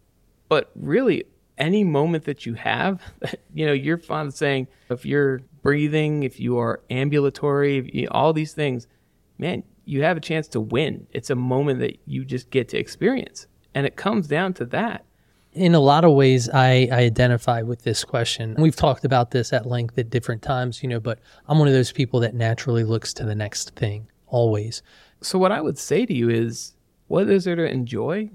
But 0.49 0.70
really, 0.76 1.25
any 1.59 1.82
moment 1.82 2.26
that 2.26 2.47
you 2.47 2.55
have, 2.55 3.03
you 3.53 3.67
know, 3.67 3.73
you're 3.73 3.99
fond 3.99 4.29
of 4.29 4.35
saying 4.35 4.69
if 4.88 5.05
you're 5.05 5.41
breathing, 5.62 6.23
if 6.23 6.38
you 6.38 6.59
are 6.59 6.81
ambulatory, 6.91 7.91
you, 7.93 8.06
all 8.12 8.32
these 8.32 8.53
things, 8.53 8.87
man, 9.37 9.64
you 9.85 10.05
have 10.05 10.17
a 10.17 10.20
chance 10.20 10.47
to 10.47 10.61
win. 10.61 11.08
It's 11.11 11.31
a 11.31 11.35
moment 11.35 11.81
that 11.81 11.99
you 12.06 12.25
just 12.25 12.49
get 12.50 12.69
to 12.69 12.79
experience. 12.79 13.49
And 13.75 13.85
it 13.85 13.97
comes 13.97 14.29
down 14.29 14.55
to 14.55 14.65
that. 14.67 15.05
in 15.55 15.75
a 15.75 15.81
lot 15.81 16.05
of 16.05 16.12
ways 16.12 16.49
I, 16.50 16.88
I 16.93 16.99
identify 16.99 17.62
with 17.62 17.82
this 17.82 18.05
question 18.05 18.55
we've 18.58 18.76
talked 18.76 19.05
about 19.05 19.32
this 19.32 19.53
at 19.53 19.67
length 19.67 19.99
at 19.99 20.08
different 20.08 20.41
times 20.41 20.82
you 20.85 20.88
know 20.88 21.00
but 21.00 21.19
i'm 21.49 21.58
one 21.58 21.69
of 21.69 21.75
those 21.75 21.93
people 21.93 22.20
that 22.20 22.32
naturally 22.35 22.85
looks 22.85 23.12
to 23.15 23.25
the 23.25 23.35
next 23.35 23.75
thing 23.75 24.06
always 24.32 24.82
So, 25.20 25.38
what 25.38 25.52
I 25.52 25.61
would 25.61 25.79
say 25.79 26.05
to 26.05 26.12
you 26.12 26.29
is 26.29 26.75
what 27.06 27.31
is 27.31 27.44
there 27.44 27.55
to 27.55 27.70
enjoy? 27.70 28.31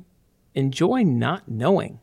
Enjoy 0.56 1.04
not 1.04 1.50
knowing. 1.50 2.00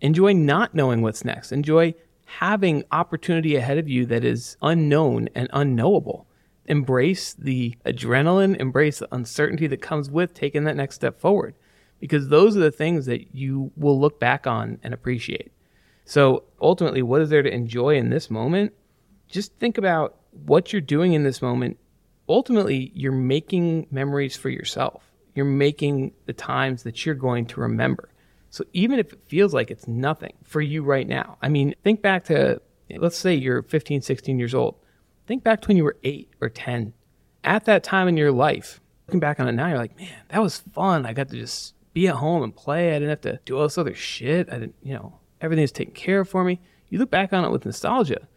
Enjoy 0.00 0.32
not 0.32 0.74
knowing 0.74 1.00
what's 1.00 1.24
next. 1.24 1.50
Enjoy 1.50 1.94
having 2.26 2.84
opportunity 2.92 3.56
ahead 3.56 3.78
of 3.78 3.88
you 3.88 4.04
that 4.06 4.24
is 4.24 4.58
unknown 4.60 5.30
and 5.34 5.48
unknowable. 5.52 6.26
Embrace 6.66 7.32
the 7.32 7.74
adrenaline, 7.86 8.54
embrace 8.60 8.98
the 8.98 9.08
uncertainty 9.14 9.66
that 9.66 9.80
comes 9.80 10.10
with 10.10 10.34
taking 10.34 10.64
that 10.64 10.76
next 10.76 10.96
step 10.96 11.18
forward 11.18 11.54
because 12.00 12.28
those 12.28 12.56
are 12.56 12.60
the 12.60 12.70
things 12.70 13.06
that 13.06 13.34
you 13.34 13.72
will 13.76 13.98
look 13.98 14.20
back 14.20 14.46
on 14.46 14.78
and 14.82 14.92
appreciate. 14.92 15.50
So, 16.04 16.44
ultimately, 16.60 17.02
what 17.02 17.22
is 17.22 17.30
there 17.30 17.42
to 17.42 17.52
enjoy 17.52 17.96
in 17.96 18.10
this 18.10 18.30
moment? 18.30 18.72
Just 19.26 19.54
think 19.56 19.78
about 19.78 20.16
what 20.46 20.72
you're 20.72 20.80
doing 20.80 21.12
in 21.12 21.22
this 21.22 21.42
moment 21.42 21.78
ultimately 22.28 22.92
you're 22.94 23.12
making 23.12 23.86
memories 23.90 24.36
for 24.36 24.48
yourself. 24.48 25.02
You're 25.34 25.44
making 25.44 26.12
the 26.26 26.32
times 26.32 26.82
that 26.82 27.06
you're 27.06 27.14
going 27.14 27.46
to 27.46 27.60
remember. 27.60 28.10
So 28.50 28.64
even 28.72 28.98
if 28.98 29.12
it 29.12 29.20
feels 29.26 29.52
like 29.52 29.70
it's 29.70 29.86
nothing 29.86 30.32
for 30.44 30.60
you 30.60 30.82
right 30.82 31.06
now, 31.06 31.38
I 31.42 31.48
mean, 31.48 31.74
think 31.84 32.02
back 32.02 32.24
to, 32.24 32.60
let's 32.90 33.16
say 33.16 33.34
you're 33.34 33.62
15, 33.62 34.02
16 34.02 34.38
years 34.38 34.54
old. 34.54 34.76
Think 35.26 35.44
back 35.44 35.60
to 35.62 35.68
when 35.68 35.76
you 35.76 35.84
were 35.84 35.96
eight 36.04 36.30
or 36.40 36.48
10. 36.48 36.94
At 37.44 37.66
that 37.66 37.84
time 37.84 38.08
in 38.08 38.16
your 38.16 38.32
life, 38.32 38.80
looking 39.06 39.20
back 39.20 39.38
on 39.38 39.48
it 39.48 39.52
now, 39.52 39.68
you're 39.68 39.78
like, 39.78 39.96
man, 39.98 40.22
that 40.28 40.42
was 40.42 40.58
fun. 40.72 41.06
I 41.06 41.12
got 41.12 41.28
to 41.28 41.36
just 41.36 41.74
be 41.92 42.08
at 42.08 42.16
home 42.16 42.42
and 42.42 42.54
play. 42.54 42.90
I 42.90 42.94
didn't 42.94 43.10
have 43.10 43.20
to 43.22 43.40
do 43.44 43.56
all 43.56 43.64
this 43.64 43.78
other 43.78 43.94
shit. 43.94 44.48
I 44.50 44.58
didn't, 44.58 44.76
you 44.82 44.94
know, 44.94 45.18
everything 45.40 45.62
was 45.62 45.72
taken 45.72 45.94
care 45.94 46.20
of 46.20 46.28
for 46.28 46.42
me. 46.44 46.60
You 46.88 46.98
look 46.98 47.10
back 47.10 47.32
on 47.32 47.44
it 47.44 47.50
with 47.50 47.66
nostalgia. 47.66 48.28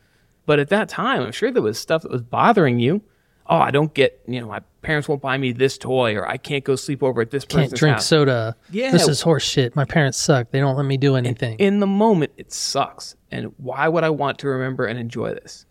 But 0.46 0.60
at 0.60 0.70
that 0.70 0.90
time, 0.90 1.22
I'm 1.22 1.32
sure 1.32 1.52
there 1.52 1.62
was 1.62 1.80
stuff 1.80 2.02
that 2.02 2.12
was 2.12 2.22
bothering 2.22 2.80
you 2.80 3.02
oh, 3.48 3.58
I 3.58 3.72
don't 3.72 3.94
get, 3.94 4.22
you 4.28 4.40
know, 4.40 4.48
my 4.48 4.62
parents 4.82 5.08
won't 5.08 5.22
buy 5.22 5.38
me 5.38 5.52
this 5.52 5.78
toy, 5.78 6.16
or 6.16 6.28
I 6.28 6.38
can't 6.38 6.64
go 6.64 6.76
sleep 6.76 7.04
over 7.04 7.22
at 7.22 7.32
this 7.32 7.44
can't 7.44 7.64
person's 7.64 7.80
drink 7.80 7.94
house. 7.96 8.08
soda 8.08 8.56
Yeah. 8.72 8.92
this 8.92 9.08
is 9.08 9.22
horse 9.22 9.44
shit 9.44 9.76
my 9.76 9.86
parents 9.86 10.18
suck 10.18 10.50
they 10.50 10.60
don't 10.60 10.76
let 10.76 10.86
me 10.86 10.98
do 10.98 11.16
anything 11.16 11.58
In 11.60 11.80
the 11.80 11.88
moment, 11.88 12.32
it 12.38 12.52
sucks. 12.52 13.16
And 13.30 13.54
why 13.58 13.88
would 13.88 14.04
I 14.04 14.10
want 14.10 14.40
to 14.40 14.48
remember 14.48 14.86
and 14.86 14.98
enjoy 15.00 15.34
this? 15.34 15.66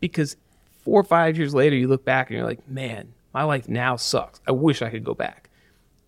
Because 0.00 0.36
four 0.84 1.00
or 1.00 1.04
five 1.04 1.36
years 1.36 1.54
later, 1.54 1.76
you 1.76 1.88
look 1.88 2.04
back 2.04 2.28
and 2.30 2.36
you're 2.36 2.46
like, 2.46 2.66
man, 2.68 3.12
my 3.34 3.42
life 3.44 3.68
now 3.68 3.96
sucks. 3.96 4.40
I 4.46 4.52
wish 4.52 4.82
I 4.82 4.90
could 4.90 5.04
go 5.04 5.14
back. 5.14 5.48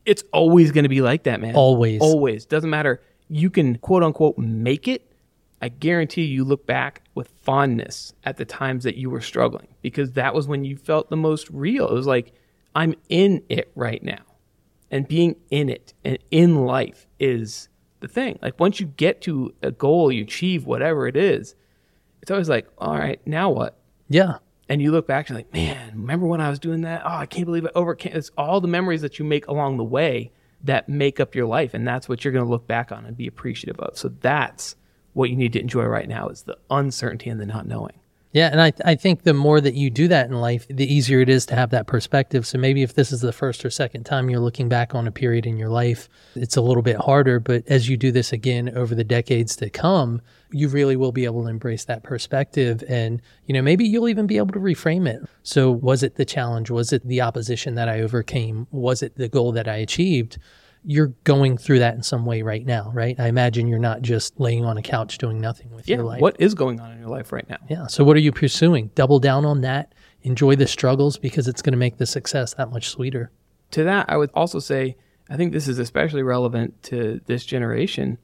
It's 0.04 0.22
always 0.32 0.72
going 0.72 0.84
to 0.84 0.88
be 0.88 1.00
like 1.00 1.22
that, 1.24 1.40
man. 1.40 1.54
Always. 1.54 2.00
Always. 2.00 2.44
Doesn't 2.44 2.70
matter. 2.70 3.00
You 3.28 3.50
can 3.50 3.76
quote 3.78 4.02
unquote 4.02 4.36
make 4.38 4.86
it. 4.88 5.10
I 5.64 5.68
guarantee 5.70 6.24
you 6.24 6.44
look 6.44 6.66
back 6.66 7.02
with 7.14 7.28
fondness 7.42 8.12
at 8.22 8.36
the 8.36 8.44
times 8.44 8.84
that 8.84 8.96
you 8.96 9.08
were 9.08 9.22
struggling 9.22 9.68
because 9.80 10.12
that 10.12 10.34
was 10.34 10.46
when 10.46 10.64
you 10.64 10.76
felt 10.76 11.08
the 11.08 11.16
most 11.16 11.48
real. 11.50 11.88
It 11.88 11.94
was 11.94 12.06
like, 12.06 12.34
I'm 12.74 12.94
in 13.08 13.42
it 13.48 13.72
right 13.74 14.02
now. 14.02 14.24
and 14.90 15.08
being 15.08 15.34
in 15.50 15.68
it 15.68 15.92
and 16.04 16.18
in 16.30 16.64
life 16.66 17.08
is 17.18 17.68
the 17.98 18.06
thing. 18.08 18.38
Like 18.40 18.60
once 18.60 18.78
you 18.78 18.86
get 18.86 19.22
to 19.22 19.52
a 19.60 19.72
goal, 19.72 20.12
you 20.12 20.22
achieve 20.22 20.66
whatever 20.66 21.08
it 21.08 21.16
is, 21.16 21.56
it's 22.22 22.30
always 22.30 22.48
like, 22.48 22.68
all 22.78 22.96
right, 22.96 23.20
now 23.26 23.50
what? 23.50 23.76
Yeah. 24.08 24.38
And 24.68 24.80
you 24.80 24.92
look 24.92 25.08
back 25.08 25.28
and 25.28 25.36
you're 25.36 25.44
like, 25.44 25.52
man, 25.52 25.92
remember 25.96 26.26
when 26.26 26.40
I 26.40 26.48
was 26.48 26.60
doing 26.60 26.82
that? 26.82 27.02
Oh, 27.04 27.08
I 27.08 27.26
can't 27.26 27.44
believe 27.44 27.66
I 27.66 27.70
overcame. 27.74 28.12
It's 28.14 28.30
all 28.38 28.60
the 28.60 28.68
memories 28.68 29.02
that 29.02 29.18
you 29.18 29.24
make 29.24 29.48
along 29.48 29.76
the 29.78 29.84
way 29.84 30.30
that 30.62 30.88
make 30.88 31.18
up 31.20 31.34
your 31.34 31.46
life, 31.46 31.74
and 31.74 31.86
that's 31.86 32.08
what 32.08 32.24
you're 32.24 32.32
going 32.32 32.44
to 32.44 32.50
look 32.50 32.66
back 32.66 32.90
on 32.90 33.04
and 33.04 33.16
be 33.16 33.26
appreciative 33.26 33.78
of. 33.80 33.98
So 33.98 34.08
that's 34.08 34.76
what 35.14 35.30
you 35.30 35.36
need 35.36 35.52
to 35.54 35.60
enjoy 35.60 35.84
right 35.84 36.08
now 36.08 36.28
is 36.28 36.42
the 36.42 36.58
uncertainty 36.70 37.30
and 37.30 37.40
the 37.40 37.46
not 37.46 37.66
knowing. 37.66 37.94
Yeah, 38.34 38.48
and 38.50 38.60
I 38.60 38.72
I 38.84 38.96
think 38.96 39.22
the 39.22 39.32
more 39.32 39.60
that 39.60 39.74
you 39.74 39.90
do 39.90 40.08
that 40.08 40.26
in 40.26 40.32
life, 40.40 40.66
the 40.68 40.92
easier 40.92 41.20
it 41.20 41.28
is 41.28 41.46
to 41.46 41.54
have 41.54 41.70
that 41.70 41.86
perspective. 41.86 42.44
So 42.44 42.58
maybe 42.58 42.82
if 42.82 42.94
this 42.94 43.12
is 43.12 43.20
the 43.20 43.32
first 43.32 43.64
or 43.64 43.70
second 43.70 44.04
time 44.04 44.28
you're 44.28 44.40
looking 44.40 44.68
back 44.68 44.92
on 44.92 45.06
a 45.06 45.12
period 45.12 45.46
in 45.46 45.56
your 45.56 45.68
life, 45.68 46.08
it's 46.34 46.56
a 46.56 46.60
little 46.60 46.82
bit 46.82 46.96
harder, 46.96 47.38
but 47.38 47.62
as 47.68 47.88
you 47.88 47.96
do 47.96 48.10
this 48.10 48.32
again 48.32 48.76
over 48.76 48.92
the 48.92 49.04
decades 49.04 49.54
to 49.56 49.70
come, 49.70 50.20
you 50.50 50.66
really 50.66 50.96
will 50.96 51.12
be 51.12 51.24
able 51.24 51.44
to 51.44 51.48
embrace 51.48 51.84
that 51.84 52.02
perspective 52.02 52.82
and, 52.88 53.22
you 53.46 53.54
know, 53.54 53.62
maybe 53.62 53.84
you'll 53.84 54.08
even 54.08 54.26
be 54.26 54.36
able 54.36 54.52
to 54.52 54.58
reframe 54.58 55.08
it. 55.08 55.22
So 55.44 55.70
was 55.70 56.02
it 56.02 56.16
the 56.16 56.24
challenge? 56.24 56.70
Was 56.70 56.92
it 56.92 57.06
the 57.06 57.20
opposition 57.20 57.76
that 57.76 57.88
I 57.88 58.00
overcame? 58.00 58.66
Was 58.72 59.00
it 59.00 59.14
the 59.14 59.28
goal 59.28 59.52
that 59.52 59.68
I 59.68 59.76
achieved? 59.76 60.38
You're 60.84 61.14
going 61.24 61.56
through 61.56 61.78
that 61.78 61.94
in 61.94 62.02
some 62.02 62.26
way 62.26 62.42
right 62.42 62.64
now, 62.66 62.90
right? 62.94 63.18
I 63.18 63.28
imagine 63.28 63.66
you're 63.68 63.78
not 63.78 64.02
just 64.02 64.38
laying 64.38 64.64
on 64.64 64.76
a 64.76 64.82
couch 64.82 65.16
doing 65.18 65.40
nothing 65.40 65.70
with 65.74 65.88
Yeah. 65.88 65.96
your 65.96 66.04
life. 66.04 66.20
What 66.20 66.36
is 66.38 66.54
going 66.54 66.78
on 66.80 66.92
in 66.92 66.98
your 67.00 67.08
life 67.08 67.32
right 67.32 67.48
now? 67.48 67.56
Yeah. 67.68 67.86
So 67.86 68.04
what 68.04 68.16
are 68.16 68.20
you 68.20 68.32
pursuing? 68.32 68.90
Double 68.94 69.18
down 69.18 69.44
on 69.46 69.62
that. 69.62 69.94
Enjoy 70.22 70.56
the 70.56 70.66
struggles 70.66 71.16
because 71.18 71.48
it's 71.48 71.62
going 71.62 71.72
to 71.72 71.78
make 71.78 71.96
the 71.96 72.06
success 72.06 72.54
that 72.54 72.70
much 72.70 72.88
sweeter. 72.90 73.30
to 73.70 73.82
that, 73.82 74.06
I 74.08 74.16
would 74.16 74.30
also 74.34 74.58
say, 74.60 74.96
I 75.28 75.36
think 75.36 75.52
this 75.52 75.66
is 75.66 75.78
especially 75.80 76.22
relevant 76.22 76.80
to 76.84 77.20
this 77.26 77.44
generation. 77.44 78.18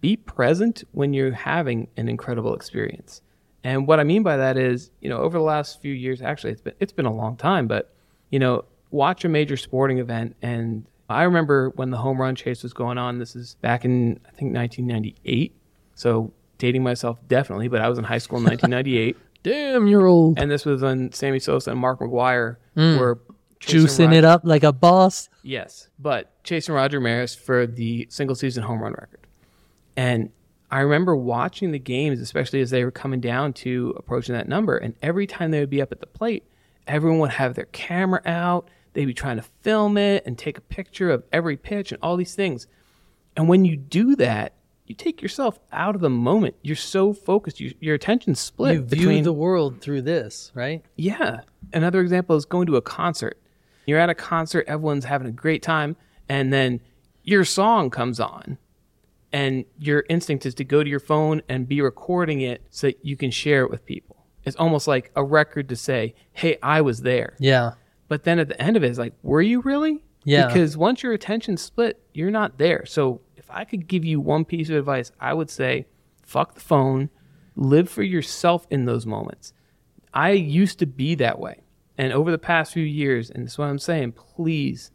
Be 0.00 0.16
present 0.16 0.84
when 0.92 1.12
you're 1.12 1.32
having 1.32 1.88
an 1.96 2.08
incredible 2.08 2.54
experience. 2.54 3.20
And 3.64 3.86
what 3.88 3.98
I 4.00 4.04
mean 4.04 4.22
by 4.22 4.36
that 4.36 4.56
is, 4.56 4.90
you 5.00 5.08
know, 5.08 5.18
over 5.18 5.38
the 5.38 5.44
last 5.44 5.80
few 5.80 5.92
years, 5.94 6.20
actually, 6.22 6.52
it's 6.52 6.60
been 6.60 6.74
it's 6.78 6.92
been 6.92 7.06
a 7.06 7.12
long 7.14 7.36
time, 7.36 7.66
but 7.66 7.92
you 8.30 8.38
know, 8.38 8.64
watch 8.90 9.24
a 9.24 9.28
major 9.28 9.56
sporting 9.56 9.98
event, 9.98 10.36
and 10.42 10.84
I 11.12 11.24
remember 11.24 11.70
when 11.70 11.90
the 11.90 11.96
home 11.98 12.20
run 12.20 12.34
chase 12.34 12.62
was 12.62 12.72
going 12.72 12.98
on. 12.98 13.18
This 13.18 13.36
is 13.36 13.56
back 13.56 13.84
in 13.84 14.20
I 14.26 14.30
think 14.30 14.54
1998, 14.54 15.54
so 15.94 16.32
dating 16.58 16.82
myself 16.82 17.18
definitely, 17.28 17.68
but 17.68 17.80
I 17.80 17.88
was 17.88 17.98
in 17.98 18.04
high 18.04 18.18
school 18.18 18.38
in 18.38 18.44
1998, 18.46 19.16
Damn, 19.42 19.86
you're 19.86 20.06
old. 20.06 20.38
and 20.38 20.50
this 20.50 20.64
was 20.64 20.82
when 20.82 21.12
Sammy 21.12 21.38
Sosa 21.38 21.70
and 21.72 21.80
Mark 21.80 22.00
McGwire 22.00 22.56
mm. 22.76 22.98
were 22.98 23.20
Juicing 23.60 24.06
Roger- 24.06 24.18
it 24.18 24.24
up 24.24 24.42
like 24.44 24.64
a 24.64 24.72
boss. 24.72 25.28
Yes, 25.42 25.88
but 25.98 26.32
chasing 26.44 26.74
Roger 26.74 27.00
Maris 27.00 27.34
for 27.34 27.66
the 27.66 28.06
single 28.10 28.34
season 28.34 28.62
home 28.64 28.80
run 28.80 28.92
record. 28.92 29.26
And 29.96 30.30
I 30.70 30.80
remember 30.80 31.14
watching 31.14 31.70
the 31.70 31.78
games, 31.78 32.20
especially 32.20 32.60
as 32.60 32.70
they 32.70 32.82
were 32.82 32.90
coming 32.90 33.20
down 33.20 33.52
to 33.54 33.94
approaching 33.96 34.34
that 34.34 34.48
number. 34.48 34.78
And 34.78 34.94
every 35.02 35.26
time 35.26 35.50
they 35.50 35.60
would 35.60 35.70
be 35.70 35.82
up 35.82 35.92
at 35.92 36.00
the 36.00 36.06
plate, 36.06 36.44
everyone 36.86 37.18
would 37.20 37.30
have 37.32 37.54
their 37.54 37.66
camera 37.66 38.22
out. 38.24 38.68
They'd 38.92 39.06
be 39.06 39.14
trying 39.14 39.36
to 39.36 39.42
film 39.42 39.96
it 39.96 40.24
and 40.26 40.38
take 40.38 40.58
a 40.58 40.62
picture 40.62 41.10
of 41.10 41.24
every 41.32 41.56
pitch 41.56 41.92
and 41.92 42.00
all 42.02 42.16
these 42.16 42.34
things. 42.34 42.66
And 43.36 43.48
when 43.48 43.64
you 43.64 43.76
do 43.76 44.14
that, 44.16 44.52
you 44.86 44.94
take 44.94 45.22
yourself 45.22 45.58
out 45.72 45.94
of 45.94 46.00
the 46.02 46.10
moment. 46.10 46.56
You're 46.62 46.76
so 46.76 47.12
focused. 47.14 47.60
You, 47.60 47.74
your 47.80 47.94
attention's 47.94 48.40
split 48.40 48.74
You 48.74 48.82
view 48.82 48.98
between 48.98 49.24
the 49.24 49.32
world 49.32 49.80
through 49.80 50.02
this, 50.02 50.50
right? 50.54 50.84
yeah. 50.96 51.40
Another 51.72 52.00
example 52.00 52.36
is 52.36 52.44
going 52.44 52.66
to 52.66 52.76
a 52.76 52.82
concert. 52.82 53.38
You're 53.86 53.98
at 53.98 54.10
a 54.10 54.14
concert, 54.14 54.66
everyone's 54.68 55.06
having 55.06 55.26
a 55.28 55.32
great 55.32 55.62
time, 55.62 55.96
and 56.28 56.52
then 56.52 56.80
your 57.22 57.44
song 57.44 57.88
comes 57.88 58.20
on, 58.20 58.58
and 59.32 59.64
your 59.78 60.04
instinct 60.10 60.44
is 60.44 60.54
to 60.56 60.64
go 60.64 60.82
to 60.84 60.90
your 60.90 61.00
phone 61.00 61.40
and 61.48 61.66
be 61.66 61.80
recording 61.80 62.42
it 62.42 62.62
so 62.68 62.88
that 62.88 62.98
you 63.02 63.16
can 63.16 63.30
share 63.30 63.62
it 63.62 63.70
with 63.70 63.86
people. 63.86 64.26
It's 64.44 64.56
almost 64.56 64.86
like 64.86 65.10
a 65.16 65.24
record 65.24 65.68
to 65.70 65.76
say, 65.76 66.14
hey, 66.32 66.58
I 66.62 66.80
was 66.82 67.00
there. 67.02 67.36
Yeah. 67.38 67.72
But 68.12 68.24
then 68.24 68.38
at 68.38 68.48
the 68.48 68.60
end 68.60 68.76
of 68.76 68.84
it, 68.84 68.88
it's 68.90 68.98
like, 68.98 69.14
were 69.22 69.40
you 69.40 69.62
really? 69.62 70.04
Yeah. 70.24 70.46
Because 70.46 70.76
once 70.76 71.02
your 71.02 71.14
attention's 71.14 71.62
split, 71.62 71.98
you're 72.12 72.30
not 72.30 72.58
there. 72.58 72.84
So 72.84 73.22
if 73.38 73.50
I 73.50 73.64
could 73.64 73.88
give 73.88 74.04
you 74.04 74.20
one 74.20 74.44
piece 74.44 74.68
of 74.68 74.76
advice, 74.76 75.10
I 75.18 75.32
would 75.32 75.48
say, 75.48 75.86
fuck 76.22 76.52
the 76.52 76.60
phone, 76.60 77.08
live 77.56 77.88
for 77.88 78.02
yourself 78.02 78.66
in 78.68 78.84
those 78.84 79.06
moments. 79.06 79.54
I 80.12 80.32
used 80.32 80.78
to 80.80 80.86
be 80.86 81.14
that 81.14 81.38
way. 81.38 81.62
And 81.96 82.12
over 82.12 82.30
the 82.30 82.36
past 82.36 82.74
few 82.74 82.84
years, 82.84 83.30
and 83.30 83.46
this 83.46 83.52
is 83.52 83.58
what 83.58 83.70
I'm 83.70 83.78
saying, 83.78 84.12
please 84.12 84.90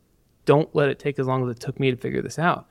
don't 0.46 0.76
let 0.76 0.90
it 0.90 1.00
take 1.00 1.18
as 1.18 1.26
long 1.26 1.44
as 1.44 1.58
it 1.58 1.60
took 1.60 1.80
me 1.80 1.90
to 1.90 1.98
figure 1.98 2.22
this 2.22 2.38
out. 2.38 2.68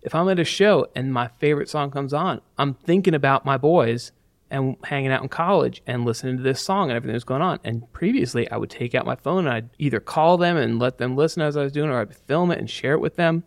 If 0.00 0.14
I'm 0.14 0.30
at 0.30 0.40
a 0.40 0.44
show 0.44 0.86
and 0.96 1.12
my 1.12 1.28
favorite 1.28 1.68
song 1.68 1.90
comes 1.90 2.14
on, 2.14 2.40
I'm 2.56 2.72
thinking 2.72 3.12
about 3.12 3.44
my 3.44 3.58
boys 3.58 4.12
and 4.50 4.76
hanging 4.84 5.10
out 5.10 5.22
in 5.22 5.28
college 5.28 5.82
and 5.86 6.04
listening 6.04 6.36
to 6.36 6.42
this 6.42 6.62
song 6.62 6.90
and 6.90 6.96
everything 6.96 7.14
that's 7.14 7.24
going 7.24 7.42
on. 7.42 7.58
And 7.64 7.90
previously, 7.92 8.50
I 8.50 8.56
would 8.56 8.70
take 8.70 8.94
out 8.94 9.06
my 9.06 9.16
phone 9.16 9.46
and 9.46 9.54
I'd 9.54 9.70
either 9.78 10.00
call 10.00 10.36
them 10.36 10.56
and 10.56 10.78
let 10.78 10.98
them 10.98 11.16
listen 11.16 11.42
as 11.42 11.56
I 11.56 11.62
was 11.62 11.72
doing, 11.72 11.90
or 11.90 12.00
I'd 12.00 12.14
film 12.14 12.50
it 12.50 12.58
and 12.58 12.70
share 12.70 12.92
it 12.92 13.00
with 13.00 13.16
them. 13.16 13.44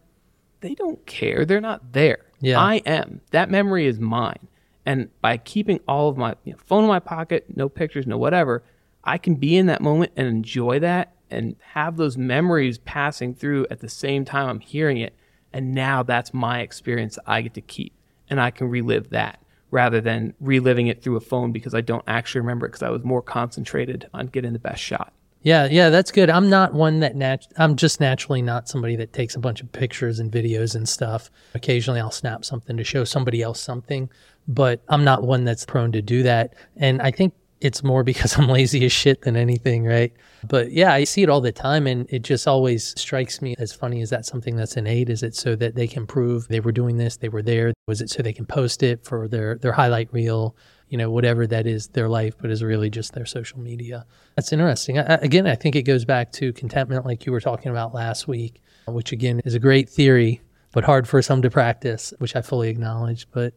They 0.62 0.74
don't 0.74 1.06
care. 1.06 1.46
They're 1.46 1.62
not 1.62 1.94
there. 1.94 2.26
Yeah. 2.40 2.60
I 2.60 2.82
am. 2.86 3.22
That 3.32 3.50
memory 3.50 3.86
is 3.86 4.00
mine. 4.00 4.48
And 4.86 5.10
by 5.22 5.38
keeping 5.38 5.80
all 5.88 6.10
of 6.10 6.18
my 6.18 6.36
you 6.46 6.54
know, 6.54 6.60
phone 6.66 6.84
in 6.84 6.90
my 6.90 7.00
pocket, 7.00 7.46
no 7.56 7.70
pictures, 7.70 8.08
no 8.08 8.18
whatever, 8.18 8.64
I 9.04 9.18
can 9.18 9.36
be 9.36 9.56
in 9.56 9.68
that 9.68 9.82
moment 9.82 10.14
and 10.16 10.28
enjoy 10.28 10.80
that 10.80 11.14
and 11.30 11.56
have 11.60 11.98
those 11.98 12.18
memories 12.18 12.78
passing 12.80 13.34
through 13.34 13.68
at 13.70 13.80
the 13.80 13.90
same 13.90 14.26
time 14.26 14.50
I'm 14.50 14.60
hearing 14.60 14.98
it. 14.98 15.14
And 15.54 15.74
now 15.74 16.04
that's 16.04 16.34
my 16.34 16.62
experience 16.62 17.16
that 17.16 17.24
I 17.28 17.42
get 17.42 17.54
to 17.56 17.62
keep. 17.62 17.94
And 18.30 18.42
I 18.42 18.52
can 18.52 18.70
relive 18.70 19.10
that 19.12 19.42
rather 19.72 20.02
than 20.02 20.34
reliving 20.40 20.88
it 20.88 21.02
through 21.02 21.18
a 21.18 21.22
phone 21.22 21.52
because 21.52 21.74
I 21.74 21.82
don't 21.82 22.04
actually 22.08 22.42
remember 22.42 22.66
it 22.66 22.70
because 22.70 22.84
I 22.84 22.90
was 22.90 23.04
more 23.04 23.22
concentrated 23.22 24.10
on 24.14 24.28
getting 24.28 24.54
the 24.54 24.60
best 24.60 24.82
shot. 24.82 25.14
Yeah, 25.44 25.68
yeah, 25.70 25.90
that's 25.90 26.12
good. 26.12 26.30
I'm 26.30 26.50
not 26.50 26.74
one 26.74 27.00
that 27.02 27.16
nat- 27.16 27.48
I'm 27.58 27.76
just 27.76 28.02
naturally 28.02 28.42
not 28.42 28.68
somebody 28.68 28.96
that 28.98 29.14
takes 29.14 29.36
a 29.36 29.40
bunch 29.40 29.62
of 29.62 29.72
pictures 29.72 30.20
and 30.20 30.32
videos 30.32 30.76
and 30.76 30.90
stuff. 30.90 31.30
Occasionally 31.54 32.00
I'll 32.00 32.12
snap 32.12 32.44
something 32.44 32.76
to 32.76 32.84
show 32.84 33.04
somebody 33.04 33.42
else 33.42 33.62
something, 33.62 34.10
but 34.48 34.82
I'm 34.90 35.04
not 35.04 35.24
one 35.24 35.46
that's 35.46 35.66
prone 35.66 35.92
to 35.94 36.02
do 36.02 36.24
that. 36.24 36.54
And 36.76 37.02
I 37.02 37.12
think 37.12 37.34
it's 37.60 37.84
more 37.84 38.04
because 38.04 38.38
I'm 38.38 38.48
lazy 38.48 38.86
as 38.86 38.92
shit 38.92 39.22
than 39.22 39.36
anything, 39.36 39.86
right? 39.86 40.14
But 40.48 40.72
yeah, 40.72 40.94
I 40.94 41.04
see 41.04 41.24
it 41.24 41.30
all 41.30 41.42
the 41.42 41.52
time 41.52 41.88
and 41.88 42.06
it 42.10 42.22
just 42.22 42.48
always 42.48 43.00
strikes 43.00 43.42
me 43.42 43.56
as 43.58 43.74
funny. 43.74 44.02
Is 44.02 44.10
that 44.12 44.26
something 44.26 44.56
that's 44.56 44.78
innate? 44.78 45.10
Is 45.10 45.24
it 45.24 45.36
so 45.36 45.56
that 45.56 45.76
they 45.76 45.88
can 45.88 46.06
prove 46.06 46.48
they 46.48 46.60
were 46.60 46.72
doing 46.72 46.98
this, 46.98 47.18
they 47.18 47.30
were 47.30 47.42
there? 47.42 47.74
Was 47.88 48.02
it 48.02 48.10
so 48.10 48.22
they 48.22 48.34
can 48.34 48.46
post 48.46 48.84
it 48.84 49.04
for 49.04 49.28
their, 49.28 49.56
their 49.56 49.72
highlight 49.72 50.12
reel? 50.14 50.56
You 50.90 50.98
know, 50.98 51.12
whatever 51.12 51.46
that 51.48 51.68
is 51.68 51.88
their 51.90 52.08
life, 52.08 52.36
but 52.40 52.50
is 52.50 52.64
really 52.64 52.90
just 52.90 53.12
their 53.14 53.26
social 53.26 53.60
media. 53.60 54.06
That's 54.36 54.54
interesting. 54.54 54.98
I, 55.00 55.16
again, 55.16 55.46
I 55.46 55.56
think 55.56 55.76
it 55.76 55.82
goes 55.84 56.06
back 56.06 56.32
to 56.34 56.54
contentment, 56.54 57.06
like 57.06 57.26
you 57.26 57.34
were 57.34 57.42
talking 57.42 57.72
about 57.72 57.94
last 57.94 58.26
week, 58.26 58.62
which 58.88 59.12
again 59.12 59.42
is 59.44 59.54
a 59.54 59.60
great 59.60 59.90
theory, 59.90 60.42
but 60.72 60.86
hard 60.86 61.06
for 61.06 61.22
some 61.22 61.42
to 61.42 61.50
practice, 61.50 62.14
which 62.20 62.38
I 62.38 62.42
fully 62.42 62.70
acknowledge. 62.70 63.28
But 63.32 63.54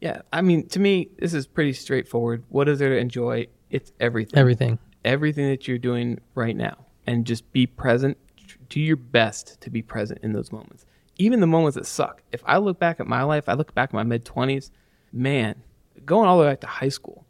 Yeah. 0.00 0.22
I 0.32 0.40
mean, 0.42 0.68
to 0.68 0.78
me, 0.80 1.08
this 1.18 1.34
is 1.34 1.46
pretty 1.46 1.72
straightforward. 1.72 2.44
What 2.48 2.68
is 2.68 2.78
there 2.78 2.90
to 2.90 2.96
enjoy? 2.98 3.48
It's 3.70 3.92
everything. 4.00 4.38
everything. 4.38 4.78
everything 5.04 5.48
that 5.50 5.68
you're 5.68 5.78
doing 5.78 6.18
right 6.34 6.56
now 6.56 6.76
and 7.06 7.24
just 7.26 7.50
be 7.52 7.66
present 7.66 8.16
do 8.68 8.80
your 8.80 8.96
best 8.96 9.60
to 9.60 9.70
be 9.70 9.82
present 9.82 10.18
in 10.22 10.32
those 10.32 10.50
moments 10.52 10.84
even 11.16 11.40
the 11.40 11.46
moments 11.46 11.74
that 11.76 11.86
suck 11.86 12.22
if 12.32 12.42
i 12.46 12.56
look 12.58 12.78
back 12.78 12.98
at 13.00 13.06
my 13.06 13.22
life 13.22 13.48
i 13.48 13.52
look 13.54 13.74
back 13.74 13.90
at 13.90 13.94
my 13.94 14.02
mid-20s 14.02 14.70
man 15.12 15.54
going 16.04 16.26
all 16.28 16.38
the 16.38 16.44
way 16.44 16.50
back 16.50 16.60
to 16.60 16.66
high 16.66 16.88
school 16.88 17.24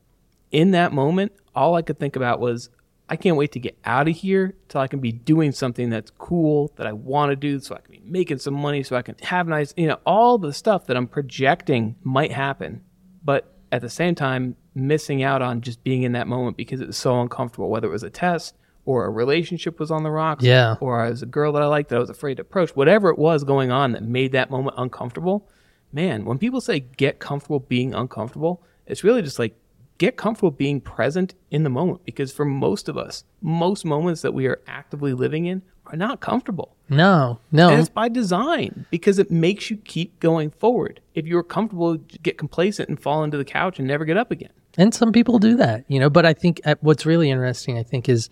in 0.53 0.71
that 0.71 0.93
moment 0.93 1.33
all 1.55 1.75
i 1.75 1.83
could 1.83 1.99
think 1.99 2.17
about 2.17 2.39
was 2.41 2.71
i 3.09 3.17
can't 3.17 3.37
wait 3.37 3.53
to 3.53 3.59
get 3.61 3.77
out 3.85 4.09
of 4.09 4.15
here 4.17 4.55
till 4.69 4.81
i 4.81 4.87
can 4.87 5.01
be 5.01 5.13
doing 5.13 5.53
something 5.53 5.91
that's 5.91 6.11
cool 6.19 6.73
that 6.77 6.87
i 6.87 6.93
want 6.93 7.31
to 7.31 7.37
do 7.37 7.59
so 7.61 7.75
i 7.75 7.79
can 7.81 7.93
be 7.93 8.03
making 8.05 8.39
some 8.39 8.55
money 8.55 8.83
so 8.83 8.97
i 8.97 9.03
can 9.03 9.15
have 9.23 9.47
nice 9.49 9.73
you 9.77 9.87
know 9.87 9.99
all 10.07 10.39
the 10.39 10.53
stuff 10.53 10.87
that 10.87 10.97
i'm 10.97 11.07
projecting 11.07 11.95
might 12.03 12.33
happen 12.33 12.83
but 13.25 13.55
at 13.73 13.81
the 13.83 13.91
same 13.91 14.15
time 14.15 14.57
missing 14.75 15.23
out 15.23 15.43
on 15.43 15.61
just 15.61 15.83
being 15.85 16.03
in 16.03 16.13
that 16.13 16.27
moment 16.27 16.57
because 16.57 16.81
it 16.81 16.87
was 16.87 16.97
so 16.97 17.21
uncomfortable 17.21 17.69
whether 17.69 17.89
it 17.89 17.93
was 17.93 18.03
a 18.03 18.11
test 18.11 18.55
or 18.85 19.05
a 19.05 19.11
relationship 19.11 19.79
was 19.79 19.91
on 19.91 20.03
the 20.03 20.11
rocks 20.11 20.43
Yeah. 20.43 20.77
or 20.81 21.01
I 21.01 21.11
was 21.11 21.21
a 21.23 21.27
girl 21.27 21.53
that 21.53 21.63
I 21.63 21.67
liked 21.67 21.91
that 21.91 21.97
I 21.97 21.99
was 21.99 22.09
afraid 22.09 22.37
to 22.37 22.41
approach 22.43 22.71
whatever 22.75 23.11
it 23.11 23.19
was 23.19 23.45
going 23.45 23.71
on 23.71 23.93
that 23.93 24.03
made 24.03 24.33
that 24.33 24.51
moment 24.51 24.77
uncomfortable 24.79 25.49
man 25.93 26.25
when 26.25 26.39
people 26.39 26.61
say 26.61 26.81
get 26.81 27.19
comfortable 27.19 27.59
being 27.61 27.93
uncomfortable 27.95 28.63
it's 28.87 29.05
really 29.05 29.21
just 29.21 29.39
like 29.39 29.55
get 29.99 30.17
comfortable 30.17 30.51
being 30.51 30.81
present 30.81 31.35
in 31.51 31.63
the 31.65 31.71
moment 31.71 32.05
because 32.05 32.33
for 32.33 32.45
most 32.45 32.89
of 32.89 32.97
us 32.97 33.25
most 33.43 33.85
moments 33.85 34.23
that 34.23 34.33
we 34.33 34.47
are 34.47 34.61
actively 34.67 35.13
living 35.13 35.47
in 35.47 35.61
are 35.87 35.97
not 35.97 36.21
comfortable 36.21 36.77
No, 36.89 37.39
no. 37.51 37.71
and 37.71 37.81
it's 37.81 37.89
by 37.89 38.09
design 38.09 38.87
because 38.91 39.19
it 39.19 39.31
makes 39.31 39.71
you 39.71 39.77
keep 39.79 40.21
going 40.21 40.51
forward. 40.51 41.01
If 41.15 41.27
you're 41.27 41.43
comfortable, 41.43 41.97
get 42.23 42.37
complacent 42.39 42.89
and 42.91 43.01
fall 43.01 43.25
into 43.25 43.37
the 43.39 43.45
couch 43.45 43.79
and 43.79 43.89
never 43.89 44.05
get 44.05 44.17
up 44.19 44.31
again. 44.31 44.51
And 44.77 44.95
some 44.95 45.13
people 45.13 45.39
do 45.39 45.57
that, 45.57 45.85
you 45.89 45.99
know. 45.99 46.11
But 46.11 46.27
I 46.27 46.35
think 46.35 46.61
uh, 46.67 46.75
what's 46.83 47.07
really 47.07 47.31
interesting, 47.31 47.79
I 47.79 47.83
think, 47.83 48.09
is, 48.09 48.29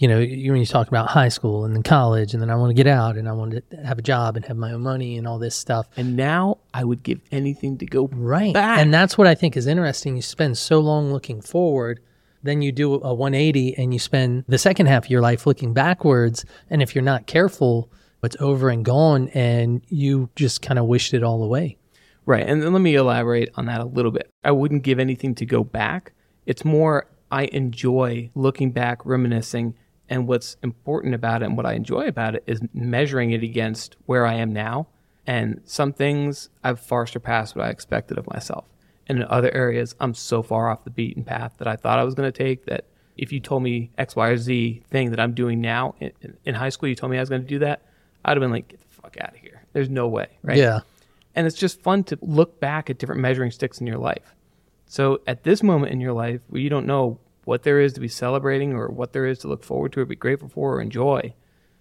you 0.00 0.08
know, 0.08 0.18
you, 0.18 0.50
when 0.50 0.60
you 0.60 0.66
talk 0.66 0.88
about 0.88 1.08
high 1.08 1.28
school 1.28 1.64
and 1.66 1.74
then 1.76 1.82
college, 1.82 2.32
and 2.32 2.42
then 2.42 2.48
I 2.50 2.54
want 2.56 2.70
to 2.70 2.74
get 2.74 2.86
out 2.86 3.16
and 3.18 3.28
I 3.28 3.32
want 3.32 3.52
to 3.70 3.76
have 3.84 3.98
a 3.98 4.02
job 4.02 4.34
and 4.34 4.44
have 4.46 4.56
my 4.56 4.72
own 4.72 4.80
money 4.80 5.18
and 5.18 5.28
all 5.28 5.38
this 5.38 5.54
stuff. 5.54 5.86
And 5.96 6.16
now 6.16 6.56
I 6.72 6.84
would 6.84 7.02
give 7.02 7.20
anything 7.30 7.76
to 7.78 7.86
go 7.86 8.08
Right. 8.10 8.54
back. 8.54 8.78
And 8.80 8.92
that's 8.94 9.18
what 9.18 9.26
I 9.26 9.34
think 9.34 9.58
is 9.58 9.66
interesting. 9.66 10.16
You 10.16 10.22
spend 10.22 10.56
so 10.56 10.80
long 10.80 11.12
looking 11.12 11.42
forward, 11.42 12.00
then 12.42 12.62
you 12.62 12.72
do 12.72 12.94
a 12.94 13.12
180 13.12 13.76
and 13.76 13.92
you 13.92 13.98
spend 13.98 14.44
the 14.48 14.56
second 14.56 14.86
half 14.86 15.04
of 15.04 15.10
your 15.10 15.20
life 15.20 15.46
looking 15.46 15.74
backwards. 15.74 16.46
And 16.70 16.80
if 16.82 16.94
you're 16.94 17.04
not 17.04 17.26
careful, 17.26 17.90
it's 18.24 18.36
over 18.40 18.70
and 18.70 18.82
gone 18.84 19.28
and 19.34 19.82
you 19.88 20.30
just 20.34 20.62
kind 20.62 20.78
of 20.78 20.86
wished 20.86 21.12
it 21.12 21.22
all 21.22 21.42
away. 21.42 21.76
Right. 22.24 22.46
And 22.46 22.62
then 22.62 22.72
let 22.72 22.80
me 22.80 22.94
elaborate 22.94 23.50
on 23.56 23.66
that 23.66 23.82
a 23.82 23.84
little 23.84 24.12
bit. 24.12 24.30
I 24.42 24.52
wouldn't 24.52 24.82
give 24.82 24.98
anything 24.98 25.34
to 25.34 25.44
go 25.44 25.62
back. 25.62 26.12
It's 26.46 26.64
more, 26.64 27.06
I 27.30 27.44
enjoy 27.52 28.30
looking 28.34 28.70
back, 28.70 29.04
reminiscing. 29.04 29.74
And 30.10 30.26
what's 30.26 30.56
important 30.62 31.14
about 31.14 31.42
it 31.42 31.46
and 31.46 31.56
what 31.56 31.64
I 31.64 31.74
enjoy 31.74 32.06
about 32.06 32.34
it 32.34 32.42
is 32.46 32.60
measuring 32.74 33.30
it 33.30 33.42
against 33.42 33.96
where 34.06 34.26
I 34.26 34.34
am 34.34 34.52
now. 34.52 34.88
And 35.26 35.62
some 35.64 35.92
things 35.92 36.50
I've 36.64 36.80
far 36.80 37.06
surpassed 37.06 37.54
what 37.54 37.64
I 37.64 37.70
expected 37.70 38.18
of 38.18 38.26
myself. 38.26 38.64
And 39.06 39.18
in 39.18 39.24
other 39.28 39.52
areas, 39.54 39.94
I'm 40.00 40.14
so 40.14 40.42
far 40.42 40.68
off 40.68 40.84
the 40.84 40.90
beaten 40.90 41.24
path 41.24 41.54
that 41.58 41.68
I 41.68 41.76
thought 41.76 41.98
I 41.98 42.04
was 42.04 42.14
going 42.14 42.30
to 42.30 42.36
take 42.36 42.66
that 42.66 42.84
if 43.16 43.32
you 43.32 43.38
told 43.38 43.62
me 43.62 43.90
X, 43.98 44.16
Y, 44.16 44.28
or 44.28 44.36
Z 44.36 44.82
thing 44.90 45.10
that 45.10 45.20
I'm 45.20 45.34
doing 45.34 45.60
now 45.60 45.94
in, 46.00 46.12
in 46.44 46.54
high 46.54 46.70
school, 46.70 46.88
you 46.88 46.94
told 46.94 47.12
me 47.12 47.18
I 47.18 47.20
was 47.20 47.28
going 47.28 47.42
to 47.42 47.48
do 47.48 47.58
that, 47.60 47.82
I'd 48.24 48.36
have 48.36 48.40
been 48.40 48.50
like, 48.50 48.68
get 48.68 48.80
the 48.80 48.86
fuck 48.88 49.16
out 49.20 49.30
of 49.30 49.36
here. 49.36 49.64
There's 49.72 49.88
no 49.88 50.08
way. 50.08 50.28
Right. 50.42 50.56
Yeah. 50.56 50.80
And 51.34 51.46
it's 51.46 51.56
just 51.56 51.80
fun 51.82 52.02
to 52.04 52.18
look 52.22 52.58
back 52.60 52.90
at 52.90 52.98
different 52.98 53.20
measuring 53.20 53.50
sticks 53.50 53.80
in 53.80 53.86
your 53.86 53.98
life. 53.98 54.34
So 54.86 55.20
at 55.26 55.44
this 55.44 55.62
moment 55.62 55.92
in 55.92 56.00
your 56.00 56.12
life 56.12 56.40
where 56.48 56.60
you 56.60 56.70
don't 56.70 56.86
know 56.86 57.18
what 57.50 57.64
there 57.64 57.80
is 57.80 57.92
to 57.94 58.00
be 58.00 58.06
celebrating 58.06 58.74
or 58.74 58.86
what 58.86 59.12
there 59.12 59.26
is 59.26 59.40
to 59.40 59.48
look 59.48 59.64
forward 59.64 59.92
to 59.92 59.98
or 59.98 60.04
be 60.04 60.14
grateful 60.14 60.48
for 60.48 60.76
or 60.76 60.80
enjoy, 60.80 61.34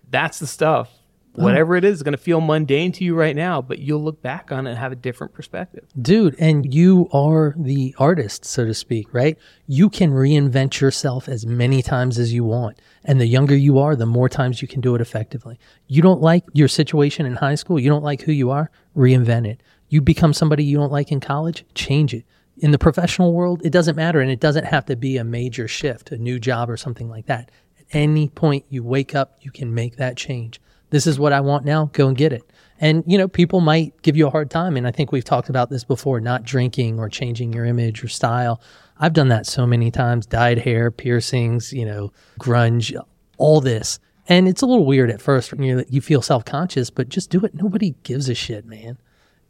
that's 0.09 0.39
the 0.39 0.47
stuff. 0.47 0.89
Oh. 1.37 1.43
Whatever 1.43 1.75
it 1.75 1.85
is 1.85 1.97
is 1.97 2.03
going 2.03 2.13
to 2.13 2.17
feel 2.17 2.41
mundane 2.41 2.91
to 2.93 3.03
you 3.03 3.13
right 3.13 3.35
now, 3.35 3.61
but 3.61 3.77
you'll 3.77 4.03
look 4.03 4.19
back 4.23 4.51
on 4.51 4.65
it 4.65 4.71
and 4.71 4.79
have 4.79 4.91
a 4.91 4.95
different 4.95 5.31
perspective. 5.31 5.85
Dude, 6.01 6.35
and 6.39 6.73
you 6.73 7.07
are 7.13 7.53
the 7.55 7.93
artist, 7.99 8.45
so 8.45 8.65
to 8.65 8.73
speak, 8.73 9.13
right? 9.13 9.37
You 9.67 9.91
can 9.91 10.09
reinvent 10.09 10.81
yourself 10.81 11.29
as 11.29 11.45
many 11.45 11.83
times 11.83 12.17
as 12.17 12.33
you 12.33 12.43
want. 12.43 12.81
And 13.05 13.21
the 13.21 13.27
younger 13.27 13.55
you 13.55 13.77
are, 13.77 13.95
the 13.95 14.07
more 14.07 14.27
times 14.27 14.63
you 14.63 14.67
can 14.67 14.81
do 14.81 14.95
it 14.95 15.01
effectively. 15.01 15.59
You 15.85 16.01
don't 16.01 16.19
like 16.19 16.45
your 16.53 16.67
situation 16.67 17.27
in 17.27 17.35
high 17.35 17.53
school, 17.53 17.79
you 17.79 17.91
don't 17.91 18.03
like 18.03 18.21
who 18.23 18.31
you 18.31 18.49
are, 18.49 18.71
reinvent 18.97 19.45
it. 19.45 19.61
You 19.87 20.01
become 20.01 20.33
somebody 20.33 20.63
you 20.63 20.77
don't 20.77 20.91
like 20.91 21.11
in 21.11 21.19
college, 21.19 21.63
change 21.75 22.15
it. 22.15 22.25
In 22.59 22.71
the 22.71 22.77
professional 22.77 23.33
world, 23.33 23.61
it 23.63 23.71
doesn't 23.71 23.95
matter. 23.95 24.19
And 24.19 24.29
it 24.29 24.39
doesn't 24.39 24.65
have 24.65 24.85
to 24.85 24.95
be 24.95 25.17
a 25.17 25.23
major 25.23 25.67
shift, 25.67 26.11
a 26.11 26.17
new 26.17 26.39
job 26.39 26.69
or 26.69 26.77
something 26.77 27.09
like 27.09 27.25
that. 27.27 27.51
At 27.79 27.85
any 27.91 28.29
point 28.29 28.65
you 28.69 28.83
wake 28.83 29.15
up, 29.15 29.37
you 29.41 29.51
can 29.51 29.73
make 29.73 29.95
that 29.95 30.17
change. 30.17 30.59
This 30.89 31.07
is 31.07 31.19
what 31.19 31.33
I 31.33 31.41
want 31.41 31.65
now, 31.65 31.89
go 31.93 32.07
and 32.07 32.17
get 32.17 32.33
it. 32.33 32.43
And, 32.81 33.03
you 33.05 33.17
know, 33.17 33.27
people 33.27 33.61
might 33.61 34.01
give 34.01 34.15
you 34.15 34.27
a 34.27 34.31
hard 34.31 34.49
time. 34.49 34.77
And 34.77 34.87
I 34.87 34.91
think 34.91 35.11
we've 35.11 35.23
talked 35.23 35.49
about 35.49 35.69
this 35.69 35.83
before 35.83 36.19
not 36.19 36.43
drinking 36.43 36.99
or 36.99 37.09
changing 37.09 37.53
your 37.53 37.65
image 37.65 38.03
or 38.03 38.07
style. 38.07 38.61
I've 38.97 39.13
done 39.13 39.27
that 39.29 39.45
so 39.45 39.65
many 39.65 39.91
times 39.91 40.25
dyed 40.25 40.59
hair, 40.59 40.91
piercings, 40.91 41.71
you 41.71 41.85
know, 41.85 42.11
grunge, 42.39 42.99
all 43.37 43.61
this. 43.61 43.99
And 44.27 44.47
it's 44.47 44.61
a 44.61 44.65
little 44.65 44.85
weird 44.85 45.09
at 45.09 45.21
first 45.21 45.51
when 45.51 45.63
you 45.63 45.83
you 45.89 46.01
feel 46.01 46.21
self 46.21 46.45
conscious, 46.45 46.89
but 46.89 47.09
just 47.09 47.29
do 47.29 47.43
it. 47.43 47.55
Nobody 47.55 47.95
gives 48.03 48.29
a 48.29 48.35
shit, 48.35 48.65
man. 48.65 48.97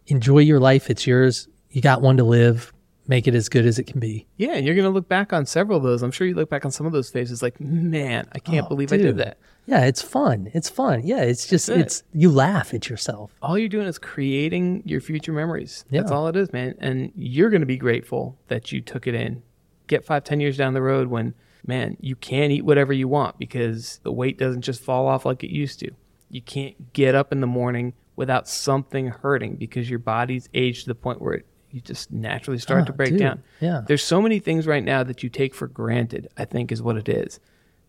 Enjoy 0.07 0.39
your 0.39 0.59
life. 0.59 0.89
It's 0.89 1.05
yours. 1.05 1.47
You 1.69 1.81
got 1.81 2.01
one 2.01 2.17
to 2.17 2.23
live. 2.23 2.73
Make 3.09 3.27
it 3.27 3.33
as 3.33 3.49
good 3.49 3.65
as 3.65 3.79
it 3.79 3.85
can 3.85 3.99
be. 3.99 4.27
Yeah, 4.37 4.53
and 4.53 4.65
you're 4.65 4.75
going 4.75 4.85
to 4.85 4.91
look 4.91 5.09
back 5.09 5.33
on 5.33 5.45
several 5.47 5.77
of 5.77 5.83
those. 5.83 6.03
I'm 6.03 6.11
sure 6.11 6.27
you 6.27 6.35
look 6.35 6.49
back 6.49 6.63
on 6.63 6.69
some 6.71 6.85
of 6.85 6.91
those 6.93 7.09
phases 7.09 7.41
like, 7.41 7.59
man, 7.59 8.27
I 8.33 8.39
can't 8.39 8.65
Oh, 8.67 8.69
believe 8.69 8.93
I 8.93 8.97
did 8.97 9.17
that. 9.17 9.39
Yeah, 9.65 9.85
it's 9.85 10.01
fun. 10.01 10.51
It's 10.53 10.69
fun. 10.69 11.01
Yeah, 11.05 11.23
it's 11.23 11.47
just 11.47 11.67
That's 11.67 11.77
it. 11.79 11.81
it's 11.85 12.03
you 12.13 12.29
laugh 12.31 12.71
at 12.73 12.87
yourself. 12.87 13.33
all 13.41 13.57
you're 13.57 13.67
doing 13.67 13.87
is 13.87 13.97
creating 13.97 14.83
your 14.85 15.01
future 15.01 15.33
memories. 15.33 15.85
That's 15.89 16.11
all 16.11 16.27
it 16.27 16.35
is, 16.35 16.53
man. 16.53 16.75
And 16.79 17.11
you're 17.15 17.49
going 17.49 17.61
to 17.61 17.65
be 17.67 17.77
grateful 17.77 18.37
that 18.47 18.71
you 18.71 18.79
took 18.79 19.07
it 19.07 19.15
in. 19.15 19.41
Get 19.87 20.05
five, 20.05 20.23
ten 20.23 20.39
years 20.39 20.55
down 20.55 20.75
the 20.75 20.81
road 20.83 21.07
when, 21.07 21.33
man, 21.65 21.97
you 21.99 22.15
can't 22.15 22.51
eat 22.51 22.63
whatever 22.63 22.93
you 22.93 23.07
want 23.07 23.39
because 23.39 23.99
the 24.03 24.12
weight 24.12 24.38
doesn't 24.38 24.62
just 24.62 24.84
fall 24.84 25.07
off 25.07 25.25
like 25.25 25.43
it 25.43 25.49
used 25.51 25.79
to. 25.79 25.89
You 26.29 26.43
can't 26.43 26.93
get 26.93 27.15
up 27.15 27.31
in 27.31 27.41
the 27.41 27.47
morning 27.47 27.93
without 28.15 28.47
something 28.47 29.07
hurting 29.07 29.55
because 29.55 29.89
your 29.89 29.97
body's 29.97 30.47
aged 30.53 30.81
to 30.84 30.89
the 30.89 30.95
point 30.95 31.21
where 31.23 31.34
it, 31.34 31.45
you 31.71 31.82
just 31.82 32.12
naturally 32.12 32.58
start 32.60 32.82
Ah, 32.84 32.86
to 32.86 32.93
break 32.93 33.10
dude, 33.12 33.19
down. 33.19 33.43
yeah. 33.60 33.82
There's 33.88 34.03
so 34.03 34.21
many 34.21 34.39
things 34.39 34.65
right 34.67 34.84
now 34.84 35.03
that 35.03 35.21
you 35.23 35.29
take 35.29 35.53
for 35.53 35.67
granted, 35.67 36.27
I 36.38 36.45
think 36.45 36.71
is 36.71 36.82
what 36.82 36.97
it 36.97 37.08
is. 37.10 37.39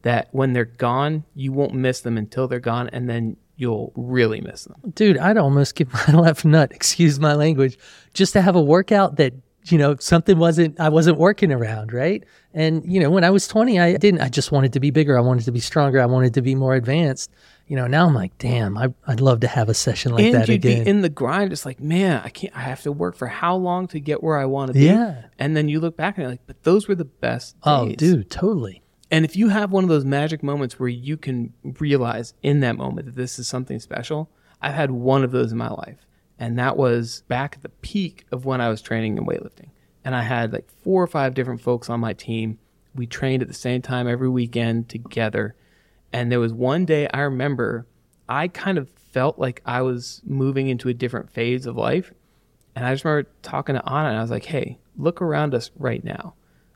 That 0.02 0.28
when 0.32 0.52
they're 0.54 0.64
gone, 0.64 1.24
you 1.34 1.52
won't 1.52 1.74
miss 1.74 2.00
them 2.00 2.16
until 2.16 2.48
they're 2.48 2.58
gone, 2.60 2.88
and 2.92 3.08
then 3.08 3.36
you'll 3.56 3.92
really 3.94 4.40
miss 4.40 4.64
them. 4.64 4.76
Dude, 4.94 5.18
I'd 5.18 5.36
almost 5.36 5.74
give 5.74 5.92
my 6.08 6.14
left 6.14 6.44
nut, 6.44 6.72
excuse 6.72 7.20
my 7.20 7.34
language, 7.34 7.78
just 8.14 8.32
to 8.32 8.40
have 8.42 8.56
a 8.56 8.62
workout 8.62 9.16
that, 9.16 9.34
you 9.66 9.76
know, 9.76 9.96
something 9.96 10.38
wasn't, 10.38 10.80
I 10.80 10.88
wasn't 10.88 11.18
working 11.18 11.52
around, 11.52 11.92
right? 11.92 12.24
And, 12.54 12.82
you 12.90 12.98
know, 12.98 13.10
when 13.10 13.24
I 13.24 13.30
was 13.30 13.46
20, 13.46 13.78
I 13.78 13.96
didn't, 13.98 14.22
I 14.22 14.30
just 14.30 14.50
wanted 14.52 14.72
to 14.72 14.80
be 14.80 14.90
bigger. 14.90 15.18
I 15.18 15.20
wanted 15.20 15.44
to 15.44 15.52
be 15.52 15.60
stronger. 15.60 16.00
I 16.00 16.06
wanted 16.06 16.32
to 16.34 16.42
be 16.42 16.54
more 16.54 16.74
advanced. 16.74 17.30
You 17.70 17.76
know, 17.76 17.86
now 17.86 18.04
I'm 18.04 18.16
like, 18.16 18.36
damn, 18.36 18.76
I, 18.76 18.92
I'd 19.06 19.20
love 19.20 19.38
to 19.40 19.46
have 19.46 19.68
a 19.68 19.74
session 19.74 20.10
like 20.10 20.24
and 20.24 20.34
that 20.34 20.48
you'd 20.48 20.56
again. 20.56 20.82
be 20.82 20.90
in 20.90 21.02
the 21.02 21.08
grind. 21.08 21.52
It's 21.52 21.64
like, 21.64 21.78
man, 21.78 22.20
I 22.24 22.28
can't. 22.28 22.54
I 22.56 22.62
have 22.62 22.82
to 22.82 22.90
work 22.90 23.14
for 23.14 23.28
how 23.28 23.54
long 23.54 23.86
to 23.88 24.00
get 24.00 24.24
where 24.24 24.36
I 24.36 24.44
want 24.44 24.70
to 24.70 24.72
be? 24.72 24.86
Yeah. 24.86 25.26
And 25.38 25.56
then 25.56 25.68
you 25.68 25.78
look 25.78 25.96
back 25.96 26.16
and 26.16 26.24
you're 26.24 26.32
like, 26.32 26.44
but 26.48 26.64
those 26.64 26.88
were 26.88 26.96
the 26.96 27.04
best. 27.04 27.54
oh, 27.62 27.92
dude, 27.92 28.28
totally. 28.28 28.82
And 29.08 29.24
if 29.24 29.36
you 29.36 29.50
have 29.50 29.70
one 29.70 29.84
of 29.84 29.88
those 29.88 30.04
magic 30.04 30.42
moments 30.42 30.80
where 30.80 30.88
you 30.88 31.16
can 31.16 31.52
realize 31.78 32.34
in 32.42 32.58
that 32.58 32.76
moment 32.76 33.06
that 33.06 33.14
this 33.14 33.38
is 33.38 33.46
something 33.46 33.78
special, 33.78 34.32
I've 34.60 34.74
had 34.74 34.90
one 34.90 35.22
of 35.22 35.30
those 35.30 35.52
in 35.52 35.58
my 35.58 35.70
life, 35.70 36.04
and 36.40 36.58
that 36.58 36.76
was 36.76 37.22
back 37.28 37.54
at 37.54 37.62
the 37.62 37.68
peak 37.68 38.26
of 38.32 38.44
when 38.44 38.60
I 38.60 38.68
was 38.68 38.82
training 38.82 39.16
in 39.16 39.24
weightlifting. 39.24 39.70
And 40.04 40.16
I 40.16 40.22
had 40.22 40.52
like 40.52 40.68
four 40.82 41.00
or 41.00 41.06
five 41.06 41.34
different 41.34 41.60
folks 41.60 41.88
on 41.88 42.00
my 42.00 42.14
team. 42.14 42.58
We 42.96 43.06
trained 43.06 43.42
at 43.42 43.48
the 43.48 43.54
same 43.54 43.80
time 43.80 44.08
every 44.08 44.28
weekend 44.28 44.88
together. 44.88 45.54
And 46.12 46.30
there 46.30 46.40
was 46.40 46.52
one 46.52 46.84
day 46.84 47.08
I 47.12 47.20
remember 47.20 47.86
I 48.28 48.48
kind 48.48 48.78
of 48.78 48.88
felt 49.12 49.38
like 49.38 49.60
I 49.64 49.82
was 49.82 50.20
moving 50.24 50.68
into 50.68 50.88
a 50.88 50.94
different 50.94 51.30
phase 51.30 51.66
of 51.66 51.76
life. 51.76 52.12
And 52.76 52.86
I 52.86 52.92
just 52.94 53.04
remember 53.04 53.28
talking 53.42 53.74
to 53.74 53.88
Anna 53.88 54.10
and 54.10 54.18
I 54.18 54.22
was 54.22 54.30
like, 54.30 54.44
hey, 54.44 54.78
look 54.96 55.20
around 55.20 55.54
us 55.54 55.70
right 55.76 56.02
now. 56.04 56.34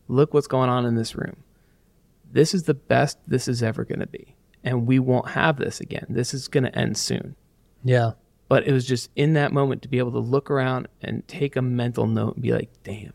Look 0.08 0.34
what's 0.34 0.48
going 0.48 0.68
on 0.68 0.84
in 0.84 0.96
this 0.96 1.14
room. 1.14 1.36
This 2.32 2.52
is 2.54 2.64
the 2.64 2.74
best 2.74 3.18
this 3.26 3.46
is 3.46 3.62
ever 3.62 3.84
going 3.84 4.00
to 4.00 4.06
be. 4.06 4.34
And 4.64 4.86
we 4.86 4.98
won't 4.98 5.28
have 5.30 5.56
this 5.58 5.80
again. 5.80 6.06
This 6.08 6.34
is 6.34 6.48
going 6.48 6.64
to 6.64 6.76
end 6.76 6.96
soon. 6.96 7.36
Yeah. 7.84 8.12
But 8.48 8.66
it 8.66 8.72
was 8.72 8.86
just 8.86 9.10
in 9.14 9.34
that 9.34 9.52
moment 9.52 9.82
to 9.82 9.88
be 9.88 9.98
able 9.98 10.12
to 10.12 10.18
look 10.18 10.50
around 10.50 10.88
and 11.00 11.26
take 11.28 11.54
a 11.56 11.62
mental 11.62 12.06
note 12.06 12.34
and 12.34 12.42
be 12.42 12.52
like, 12.52 12.70
damn, 12.82 13.12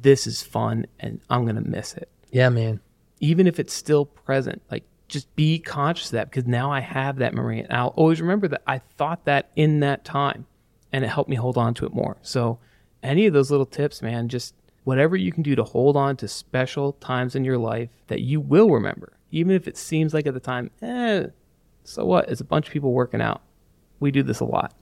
this 0.00 0.26
is 0.26 0.42
fun 0.42 0.86
and 1.00 1.20
I'm 1.30 1.44
going 1.44 1.56
to 1.56 1.68
miss 1.68 1.94
it 1.94 2.08
Yeah, 2.30 2.48
man. 2.50 2.80
even 3.20 3.46
if 3.46 3.58
it's 3.58 3.72
still 3.74 4.04
present, 4.04 4.62
like 4.70 4.84
just 5.08 5.34
be 5.36 5.58
conscious 5.58 6.06
of 6.06 6.12
that 6.12 6.30
because 6.30 6.46
now 6.46 6.70
I 6.70 6.80
have 6.80 7.16
that 7.16 7.34
memory 7.34 7.60
and 7.60 7.72
I'll 7.72 7.88
always 7.88 8.20
remember 8.20 8.46
that 8.48 8.62
I 8.66 8.78
thought 8.78 9.24
that 9.24 9.50
in 9.56 9.80
that 9.80 10.04
time 10.04 10.46
and 10.92 11.04
it 11.04 11.08
helped 11.08 11.30
me 11.30 11.36
hold 11.36 11.56
on 11.56 11.74
to 11.74 11.86
it 11.86 11.94
more. 11.94 12.16
So, 12.22 12.58
any 13.02 13.26
of 13.26 13.32
those 13.32 13.50
little 13.50 13.66
tips, 13.66 14.02
man, 14.02 14.28
just 14.28 14.54
whatever 14.84 15.16
you 15.16 15.30
can 15.32 15.42
do 15.42 15.54
to 15.54 15.62
hold 15.62 15.96
on 15.96 16.16
to 16.16 16.26
special 16.26 16.94
times 16.94 17.36
in 17.36 17.44
your 17.44 17.58
life 17.58 17.90
that 18.08 18.22
you 18.22 18.40
will 18.40 18.70
remember, 18.70 19.12
even 19.30 19.52
if 19.52 19.68
it 19.68 19.76
seems 19.76 20.12
like 20.12 20.26
at 20.26 20.34
the 20.34 20.40
time, 20.40 20.70
eh, 20.82 21.26
so 21.84 22.04
what? 22.04 22.28
It's 22.28 22.40
a 22.40 22.44
bunch 22.44 22.66
of 22.66 22.72
people 22.72 22.92
working 22.92 23.20
out. 23.20 23.42
We 24.00 24.10
do 24.10 24.22
this 24.22 24.40
a 24.40 24.44
lot. 24.44 24.74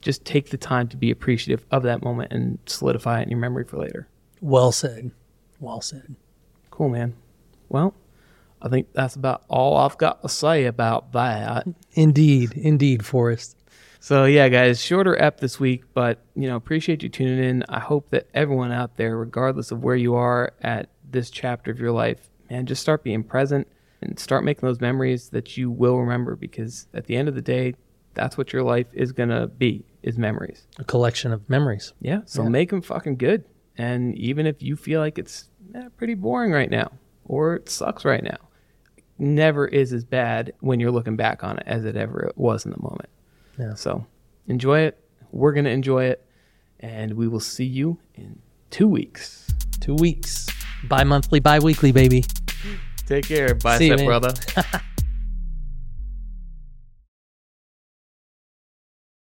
Just 0.00 0.24
take 0.24 0.50
the 0.50 0.56
time 0.58 0.88
to 0.88 0.96
be 0.96 1.10
appreciative 1.10 1.64
of 1.70 1.84
that 1.84 2.02
moment 2.02 2.32
and 2.32 2.58
solidify 2.66 3.20
it 3.20 3.24
in 3.24 3.30
your 3.30 3.38
memory 3.38 3.64
for 3.64 3.78
later. 3.78 4.08
Well 4.40 4.72
said. 4.72 5.12
Well 5.60 5.80
said. 5.80 6.16
Cool, 6.70 6.90
man. 6.90 7.14
Well, 7.68 7.94
I 8.64 8.68
think 8.70 8.92
that's 8.94 9.14
about 9.14 9.44
all 9.48 9.76
I've 9.76 9.98
got 9.98 10.22
to 10.22 10.28
say 10.28 10.64
about 10.64 11.12
that. 11.12 11.66
Indeed. 11.92 12.52
Indeed, 12.54 13.04
Forrest. 13.04 13.56
So 14.00 14.24
yeah, 14.24 14.48
guys, 14.48 14.82
shorter 14.82 15.16
ep 15.22 15.40
this 15.40 15.60
week, 15.60 15.84
but 15.94 16.24
you 16.34 16.48
know, 16.48 16.56
appreciate 16.56 17.02
you 17.02 17.08
tuning 17.08 17.42
in. 17.42 17.64
I 17.68 17.78
hope 17.80 18.10
that 18.10 18.26
everyone 18.34 18.72
out 18.72 18.96
there, 18.96 19.16
regardless 19.16 19.70
of 19.70 19.82
where 19.84 19.96
you 19.96 20.14
are 20.14 20.52
at 20.62 20.88
this 21.10 21.30
chapter 21.30 21.70
of 21.70 21.78
your 21.78 21.92
life, 21.92 22.30
man, 22.50 22.66
just 22.66 22.80
start 22.82 23.04
being 23.04 23.22
present 23.22 23.68
and 24.00 24.18
start 24.18 24.44
making 24.44 24.66
those 24.66 24.80
memories 24.80 25.28
that 25.30 25.56
you 25.56 25.70
will 25.70 25.98
remember 25.98 26.34
because 26.36 26.86
at 26.94 27.06
the 27.06 27.16
end 27.16 27.28
of 27.28 27.34
the 27.34 27.42
day, 27.42 27.74
that's 28.14 28.36
what 28.38 28.52
your 28.52 28.62
life 28.62 28.86
is 28.92 29.12
gonna 29.12 29.46
be 29.46 29.84
is 30.02 30.18
memories. 30.18 30.66
A 30.78 30.84
collection 30.84 31.32
of 31.32 31.48
memories. 31.50 31.92
Yeah. 32.00 32.20
So 32.26 32.42
Yeah. 32.42 32.48
make 32.50 32.70
them 32.70 32.80
fucking 32.82 33.16
good. 33.16 33.44
And 33.76 34.16
even 34.18 34.46
if 34.46 34.62
you 34.62 34.76
feel 34.76 35.00
like 35.00 35.18
it's 35.18 35.48
eh, 35.74 35.88
pretty 35.96 36.14
boring 36.14 36.52
right 36.52 36.70
now 36.70 36.92
or 37.24 37.56
it 37.56 37.68
sucks 37.68 38.04
right 38.04 38.22
now, 38.22 38.36
never 39.18 39.66
is 39.66 39.92
as 39.92 40.04
bad 40.04 40.52
when 40.60 40.80
you're 40.80 40.90
looking 40.90 41.16
back 41.16 41.44
on 41.44 41.58
it 41.58 41.64
as 41.66 41.84
it 41.84 41.96
ever 41.96 42.32
was 42.36 42.64
in 42.64 42.72
the 42.72 42.80
moment. 42.80 43.08
Yeah. 43.58 43.74
So 43.74 44.06
enjoy 44.46 44.80
it. 44.80 44.98
We're 45.30 45.52
going 45.52 45.64
to 45.64 45.70
enjoy 45.70 46.04
it. 46.04 46.24
And 46.80 47.14
we 47.14 47.28
will 47.28 47.40
see 47.40 47.64
you 47.64 47.98
in 48.14 48.38
two 48.70 48.88
weeks. 48.88 49.48
Two 49.80 49.94
weeks. 49.94 50.46
Bi 50.88 51.04
monthly, 51.04 51.40
bi 51.40 51.58
weekly, 51.58 51.92
baby. 51.92 52.24
Take 53.06 53.26
care, 53.26 53.48
See 53.48 53.86
you, 53.86 53.96
bicep 53.96 54.04
brother. 54.06 54.34